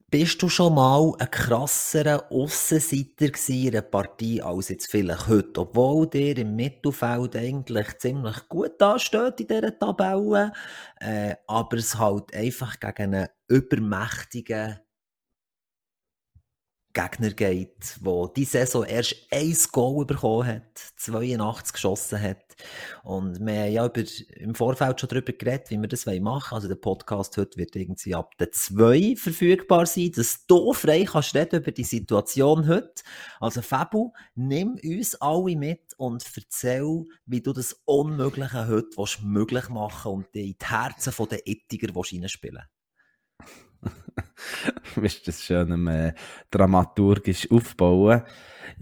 [0.09, 6.07] bist du schon mal ein krasserer Aussenseiter in einer Partie als jetzt vielleicht heute, obwohl
[6.07, 10.53] dir im Mittelfeld eigentlich ziemlich gut dasteht in dieser Tabelle,
[11.01, 14.79] äh, aber es halt einfach gegen einen übermächtigen
[16.95, 22.55] Gegner geht, wo die Saison erst ein Goal bekommen hat, 82 geschossen hat.
[23.03, 24.01] Und wir haben ja über,
[24.37, 26.41] im Vorfeld schon darüber geredet, wie wir das machen wollen.
[26.51, 31.35] Also der Podcast heute wird irgendwie ab der 2 verfügbar sein, dass du frei kannst
[31.35, 33.03] reden über die Situation heute.
[33.41, 38.87] Also Fabu, nimm uns alle mit und erzähl, wie du das Unmögliche heute
[39.21, 42.74] möglich machen und in die Herzen der Ettiger reinspielen willst
[45.25, 46.13] das schön äh,
[46.51, 48.23] dramaturgisch aufbauen.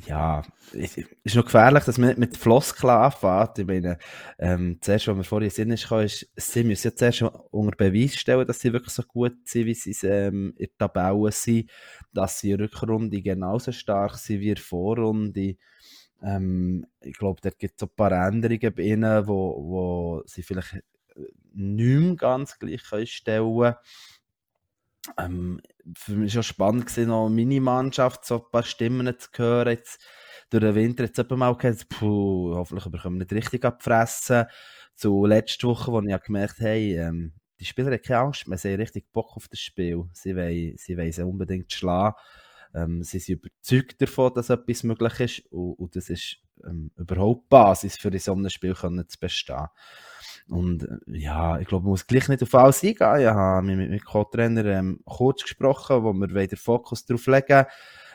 [0.07, 0.41] ja,
[0.73, 3.59] es ist noch gefährlich, dass man mit Floskeln anfängt.
[3.59, 3.97] Ich meine,
[4.39, 7.75] ähm, zuerst, was mir vorhin in den Sinn ist, ist, sie müssen ja zuerst unter
[7.75, 11.69] Beweis stellen, dass sie wirklich so gut sind, wie sie ähm, in der Tabelle sind,
[12.13, 15.57] dass sie in der Rückrunde genauso stark sind wie in der Vorrunde.
[16.23, 20.81] Ähm, ich glaube, da gibt es ein paar Änderungen bei ihnen, wo, wo sie vielleicht
[21.53, 22.81] nicht mehr ganz gleich
[23.11, 23.75] stellen können.
[25.17, 25.59] Ähm,
[25.97, 29.69] für mich war spannend gewesen, noch meine Mannschaft so ein paar Stimmen zu hören.
[29.69, 30.01] Jetzt,
[30.49, 34.45] durch den Winter jetzt mal gehört, puh, hoffentlich bekommen wir nicht richtig abfressen.
[34.95, 38.57] Zu letzter Woche, wo ich gemerkt habe, hey, ähm, die Spieler haben keine Angst mehr,
[38.57, 40.05] sie haben richtig Bock auf das Spiel.
[40.13, 42.15] Sie wollen, sie wollen sie unbedingt schlagen.
[42.73, 47.49] Ähm, sie sind überzeugt davon, dass etwas möglich ist und, und das ist ähm, überhaupt
[47.49, 49.67] Basis für in so einem Spiel zu bestehen.
[50.49, 53.19] Und äh, ja, ich glaube, man muss gleich nicht auf alles eingehen.
[53.19, 57.65] Ich habe mit meinem Co-Trainer ähm, kurz gesprochen, wo wir den Fokus darauf legen.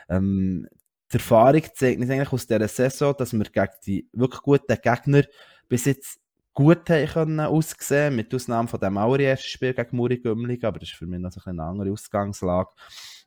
[0.09, 0.67] Ähm,
[1.11, 5.23] die Erfahrung zeigt uns eigentlich aus dieser Saison, dass wir gegen die wirklich guten Gegner
[5.67, 6.19] bis jetzt
[6.53, 10.97] gut haben können mit Ausnahme von dem allerersten Spiel gegen Muri Gümling, aber das ist
[10.97, 12.69] für mich noch eine andere Ausgangslage.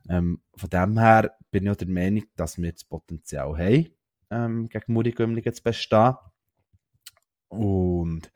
[0.08, 3.88] Ähm, von dem her bin ich auch der Meinung, dass wir das Potenzial haben,
[4.30, 6.14] ähm, gegen Muri Gümling zu bestehen.
[7.48, 8.30] Und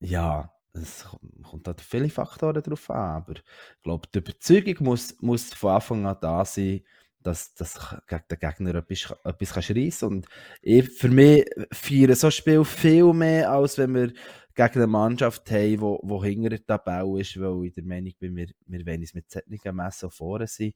[0.00, 1.04] ja, es
[1.42, 6.06] kommt halt viele Faktoren darauf an, aber ich glaube, die Überzeugung muss, muss von Anfang
[6.06, 6.82] an da sein,
[7.22, 10.08] dass, dass gegen Gegner etwas, etwas kannst reissen.
[10.08, 10.26] Und
[10.62, 14.12] ich, für mich feiern so Spiel viel mehr, als wenn wir
[14.54, 18.36] gegen eine Mannschaft haben, wo, wo hinter der Tabelle ist, weil ich der Meinung bin,
[18.36, 20.72] wir, wir wollen uns mit solchen Messen vorne sein.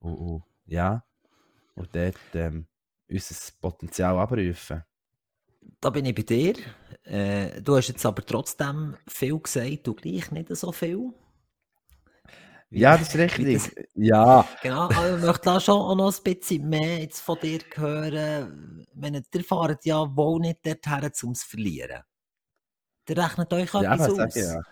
[0.00, 1.04] Und, und, ja,
[1.74, 2.66] und dort ähm,
[3.08, 4.82] unser Potenzial abrufen
[5.80, 6.54] da bin ich bei dir.
[7.04, 11.12] Äh, du hast jetzt aber trotzdem viel gesagt, du gleich nicht so viel.
[12.70, 13.74] Ja, das ist richtig.
[13.74, 14.46] Das, ja.
[14.62, 18.86] Genau, aber ich möchte schon auch noch ein bisschen mehr jetzt von dir hören.
[18.94, 22.02] Wenn ihr fahrt ja wohl nicht dorthin, um es zu verlieren.
[23.08, 24.34] Ihr rechnet euch ja, etwas aus.
[24.34, 24.62] Ja.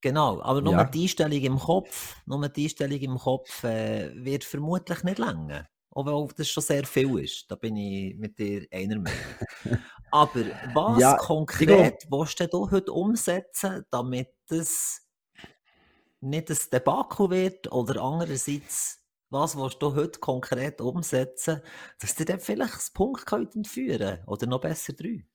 [0.00, 0.84] Genau, aber nur ja.
[0.84, 5.68] die Einstellung im Kopf, nur die Einstellung im Kopf äh, wird vermutlich nicht länger.
[5.98, 7.50] Obwohl das schon sehr viel ist.
[7.50, 9.18] Da bin ich mit dir einer Meinung.
[10.12, 15.04] Aber was ja, konkret willst du heute umsetzen, damit es
[16.20, 17.72] nicht ein Debakel wird?
[17.72, 21.62] Oder andererseits, was willst du heute konkret umsetzen,
[21.98, 25.26] dass dir dann vielleicht das Punkt entführen Oder noch besser drei?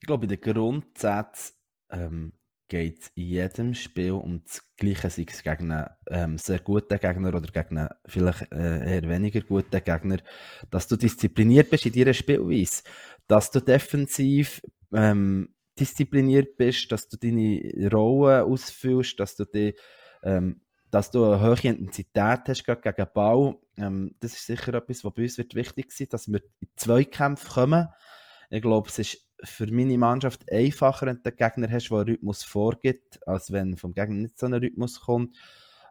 [0.00, 1.52] Ich glaube, in den Grundsätzen
[1.90, 2.32] ähm,
[2.72, 6.98] geht es in jedem Spiel um das Gleiche, sei es gegen einen ähm, sehr guten
[6.98, 10.16] Gegner oder gegen einen vielleicht äh, eher weniger guten Gegner,
[10.70, 12.82] dass du diszipliniert bist in deiner Spielweise,
[13.26, 14.62] dass du defensiv
[14.94, 19.74] ähm, diszipliniert bist, dass du deine Rollen ausfüllst, dass du die,
[20.22, 23.54] ähm, dass du eine hohe Intensität hast gegen den Ball.
[23.76, 27.50] Ähm, das ist sicher etwas, was bei uns wird wichtig sein, dass wir in Zweikämpfe
[27.50, 27.88] kommen.
[28.48, 32.08] Ich glaube, es ist für meine Mannschaft einfacher, wenn du einen Gegner hast, der einen
[32.08, 35.36] Rhythmus vorgibt, als wenn vom Gegner nicht so ein Rhythmus kommt.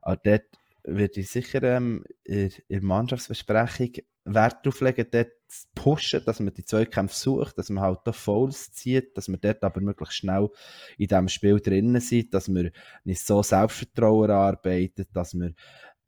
[0.02, 0.46] Aber dort
[0.84, 3.92] würde ich sicher ähm, in, der Mannschaftsbesprechung
[4.24, 8.12] Wert darauf legen, dort zu pushen, dass man die Zweikämpfe sucht, dass man halt da
[8.12, 10.50] Fouls zieht, dass wir dort aber möglichst schnell
[10.98, 12.72] in diesem Spiel drinnen sind, dass wir
[13.04, 15.54] nicht so Selbstvertrauen arbeiten, dass wir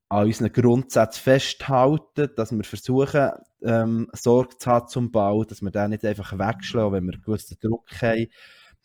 [0.10, 3.32] an unseren Grundsätzen festhalten, dass wir versuchen,
[3.64, 7.58] ähm, Sorge zu haben zum Bau, dass wir den nicht einfach wegschlagen, wenn wir gewissen
[7.60, 8.28] Druck haben,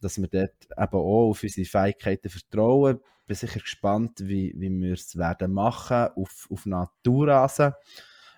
[0.01, 3.01] dass wir dort eben auch auf unsere Fähigkeiten vertrauen.
[3.23, 7.73] Ich bin sicher gespannt, wie, wie wir es werden machen auf, auf Naturrasen.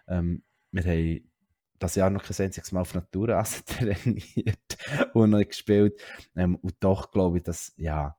[0.09, 1.31] Ähm, wir haben
[1.79, 4.79] das Jahr noch kein einziges Mal auf Naturrasen trainiert
[5.15, 6.01] und noch gespielt.
[6.37, 8.17] Ähm, und doch glaube ich, dass, ja,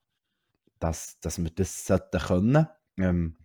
[0.80, 2.68] dass, dass wir das sollten können.
[2.98, 3.38] Ähm,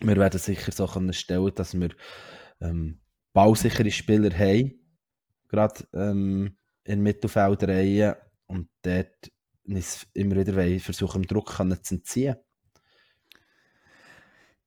[0.00, 1.90] wir werden sicher so können stellen, dass wir
[2.60, 3.00] ähm,
[3.32, 4.74] bausichere Spieler haben,
[5.48, 8.14] gerade ähm, in Mittelfeldreihen
[8.46, 9.30] und dort
[10.14, 12.36] immer wieder versuchen, Druck zu entziehen.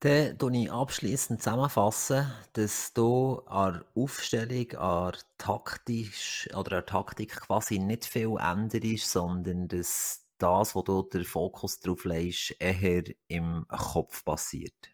[0.01, 7.79] Dann fasse ich abschließend zusammenfassen, dass du an Aufstellung, an taktisch oder an Taktik quasi
[7.79, 14.23] nicht viel änderst, sondern dass das, wo du den Fokus drauf legst, eher im Kopf
[14.23, 14.89] passiert.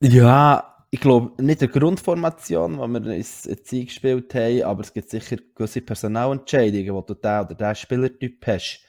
[0.00, 5.10] Ja, ich glaube, nicht eine Grundformation, die wir ins Ziel gespielt haben, aber es gibt
[5.10, 8.84] sicher gewisse Personalentscheidungen, wo du den oder den Spielertyp hast.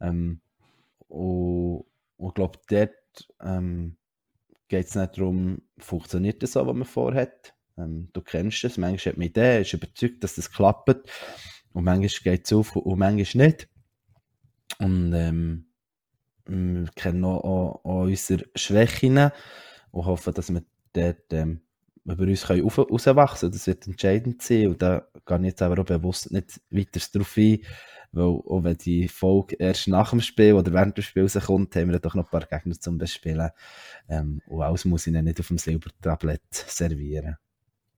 [0.00, 0.40] Ähm,
[1.08, 1.84] und,
[2.18, 3.96] ich glaube, dort ähm,
[4.68, 7.54] geht es nicht darum, funktioniert das so, was man vorhat.
[7.76, 11.10] Ähm, du kennst es, manchmal hat man Idee, ist überzeugt, dass das klappt.
[11.72, 13.68] Und manchmal geht es auf und manchmal nicht.
[14.78, 15.66] Und ähm,
[16.46, 19.30] wir kennen auch, auch, auch unsere Schwächen
[19.94, 21.60] und hoffe, dass wir dort ähm,
[22.04, 24.68] über uns können raus, rauswachsen Das wird entscheidend sein.
[24.68, 27.60] Und da gehe ich jetzt aber auch bewusst nicht weiter darauf ein,
[28.12, 31.90] weil auch wenn die Folge erst nach dem Spiel oder während des Spiels kommt, haben
[31.90, 33.50] wir doch noch ein paar Gegner zum Bespielen.
[34.08, 37.36] Ähm, und alles muss ich nicht auf dem Silbertablett servieren.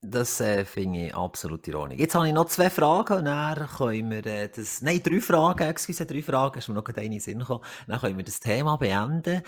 [0.02, 1.98] Das äh, finde ich absolut ironisch.
[1.98, 5.64] Jetzt habe ich noch zwei Fragen und dann können wir äh, das, nein, drei Fragen,
[5.64, 7.64] excuse, drei Fragen, ist mir noch eine in den Sinn gekommen.
[7.88, 9.42] Dann können wir das Thema beenden.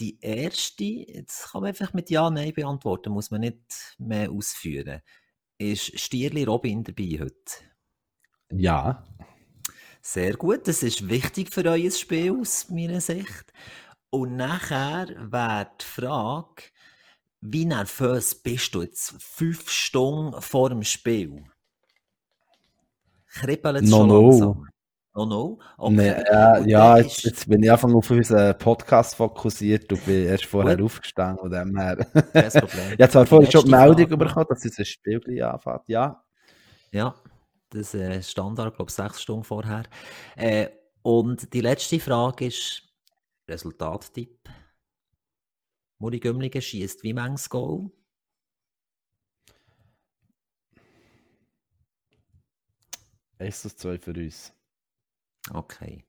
[0.00, 5.02] Die erste, jetzt kann man einfach mit Ja, Nein beantworten, muss man nicht mehr ausführen.
[5.58, 7.34] Ist Stierli Robin dabei heute?
[8.50, 9.04] Ja.
[10.00, 13.52] Sehr gut, das ist wichtig für euer Spiel aus meiner Sicht.
[14.10, 16.62] Und nachher wäre die Frage,
[17.40, 21.44] wie nervös bist du jetzt fünf Stunden vor dem Spiel?
[23.26, 24.22] Kribbelt es no, schon no.
[24.22, 24.68] langsam?
[25.14, 25.58] No, no?
[25.76, 25.94] Okay.
[25.94, 30.44] Nee, äh, ja, jetzt, jetzt, bin ich einfach auf unseren Podcast fokussiert und bin erst
[30.44, 30.84] vorher Gut.
[30.84, 31.96] aufgestanden und dem her.
[31.96, 32.92] Kein Problem.
[32.92, 36.22] ich habe zwar vorher schon die Meldung bekommen, dass jetzt ein Spiel anfängt, ja.
[36.92, 37.14] Ja,
[37.70, 39.82] das ist äh, Standard, glaube ich, sechs Stunden vorher.
[40.36, 40.68] Äh,
[41.02, 42.82] und die letzte Frage ist
[43.48, 44.48] Resultattipp.
[45.98, 47.90] Muri Gümligen schießt wie manches Goal?
[53.38, 54.52] Eins zu zwei für uns.
[55.52, 56.04] Okay.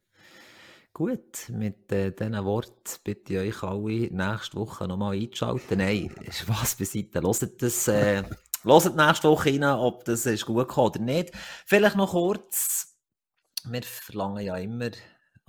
[0.93, 2.73] Gut, mit äh, diesen Worten
[3.03, 5.77] bitte ich euch alle nächste Woche nochmal einzuschalten.
[5.77, 7.21] Nein, Spaß beiseite.
[7.21, 8.23] Hört das, äh,
[8.63, 11.31] hört nächste Woche rein, ob das ist gut gekommen oder nicht.
[11.65, 12.97] Vielleicht noch kurz.
[13.65, 14.89] Wir verlangen ja immer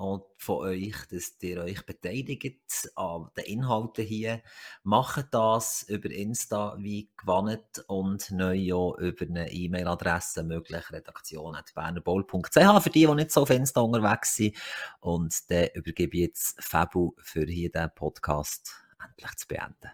[0.00, 4.42] und von euch, dass ihr euch beteiligt an den Inhalten hier.
[4.82, 12.90] Macht das über Insta wie gewannet und neu auch über eine E-Mail-Adresse möglich, redaktion.bernerbowl.ch für
[12.90, 14.56] die, die nicht so auf Insta unterwegs sind.
[15.00, 18.72] Und dann übergebe ich jetzt Fabu für hier den Podcast
[19.06, 19.90] endlich zu beenden.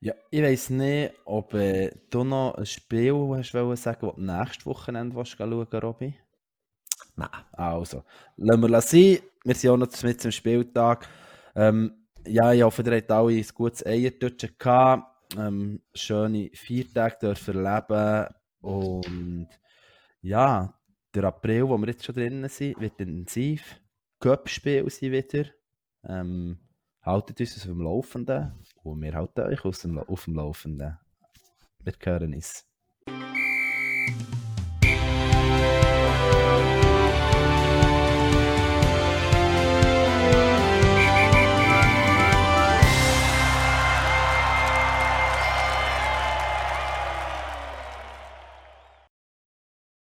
[0.00, 4.20] Ja, ich weiss nicht, ob äh, du noch ein Spiel hast wollen sagen, das du
[4.20, 6.16] nächste Wochenende schauen willst, Robby?
[7.16, 7.28] Nein.
[7.52, 8.04] Also,
[8.36, 9.18] lassen wir sein.
[9.44, 11.08] Wir sind auch noch mit zum Spieltag.
[11.54, 15.36] Ähm, ja, ich hoffe, ihr habt alle ein gutes Eierdutschen gehabt.
[15.36, 18.34] Ähm, schöne vier Tage dürfen erleben.
[18.60, 19.48] Und
[20.20, 20.78] ja,
[21.14, 23.80] der April, wo wir jetzt schon drinnen sind, wird intensiv.
[24.20, 25.46] Cup-Spiel sind wieder.
[26.04, 26.58] Ähm,
[27.02, 28.52] haltet uns auf dem Laufenden.
[28.82, 30.98] Und wir halten euch auf dem, auf dem Laufenden.
[31.80, 32.64] Wir hören uns.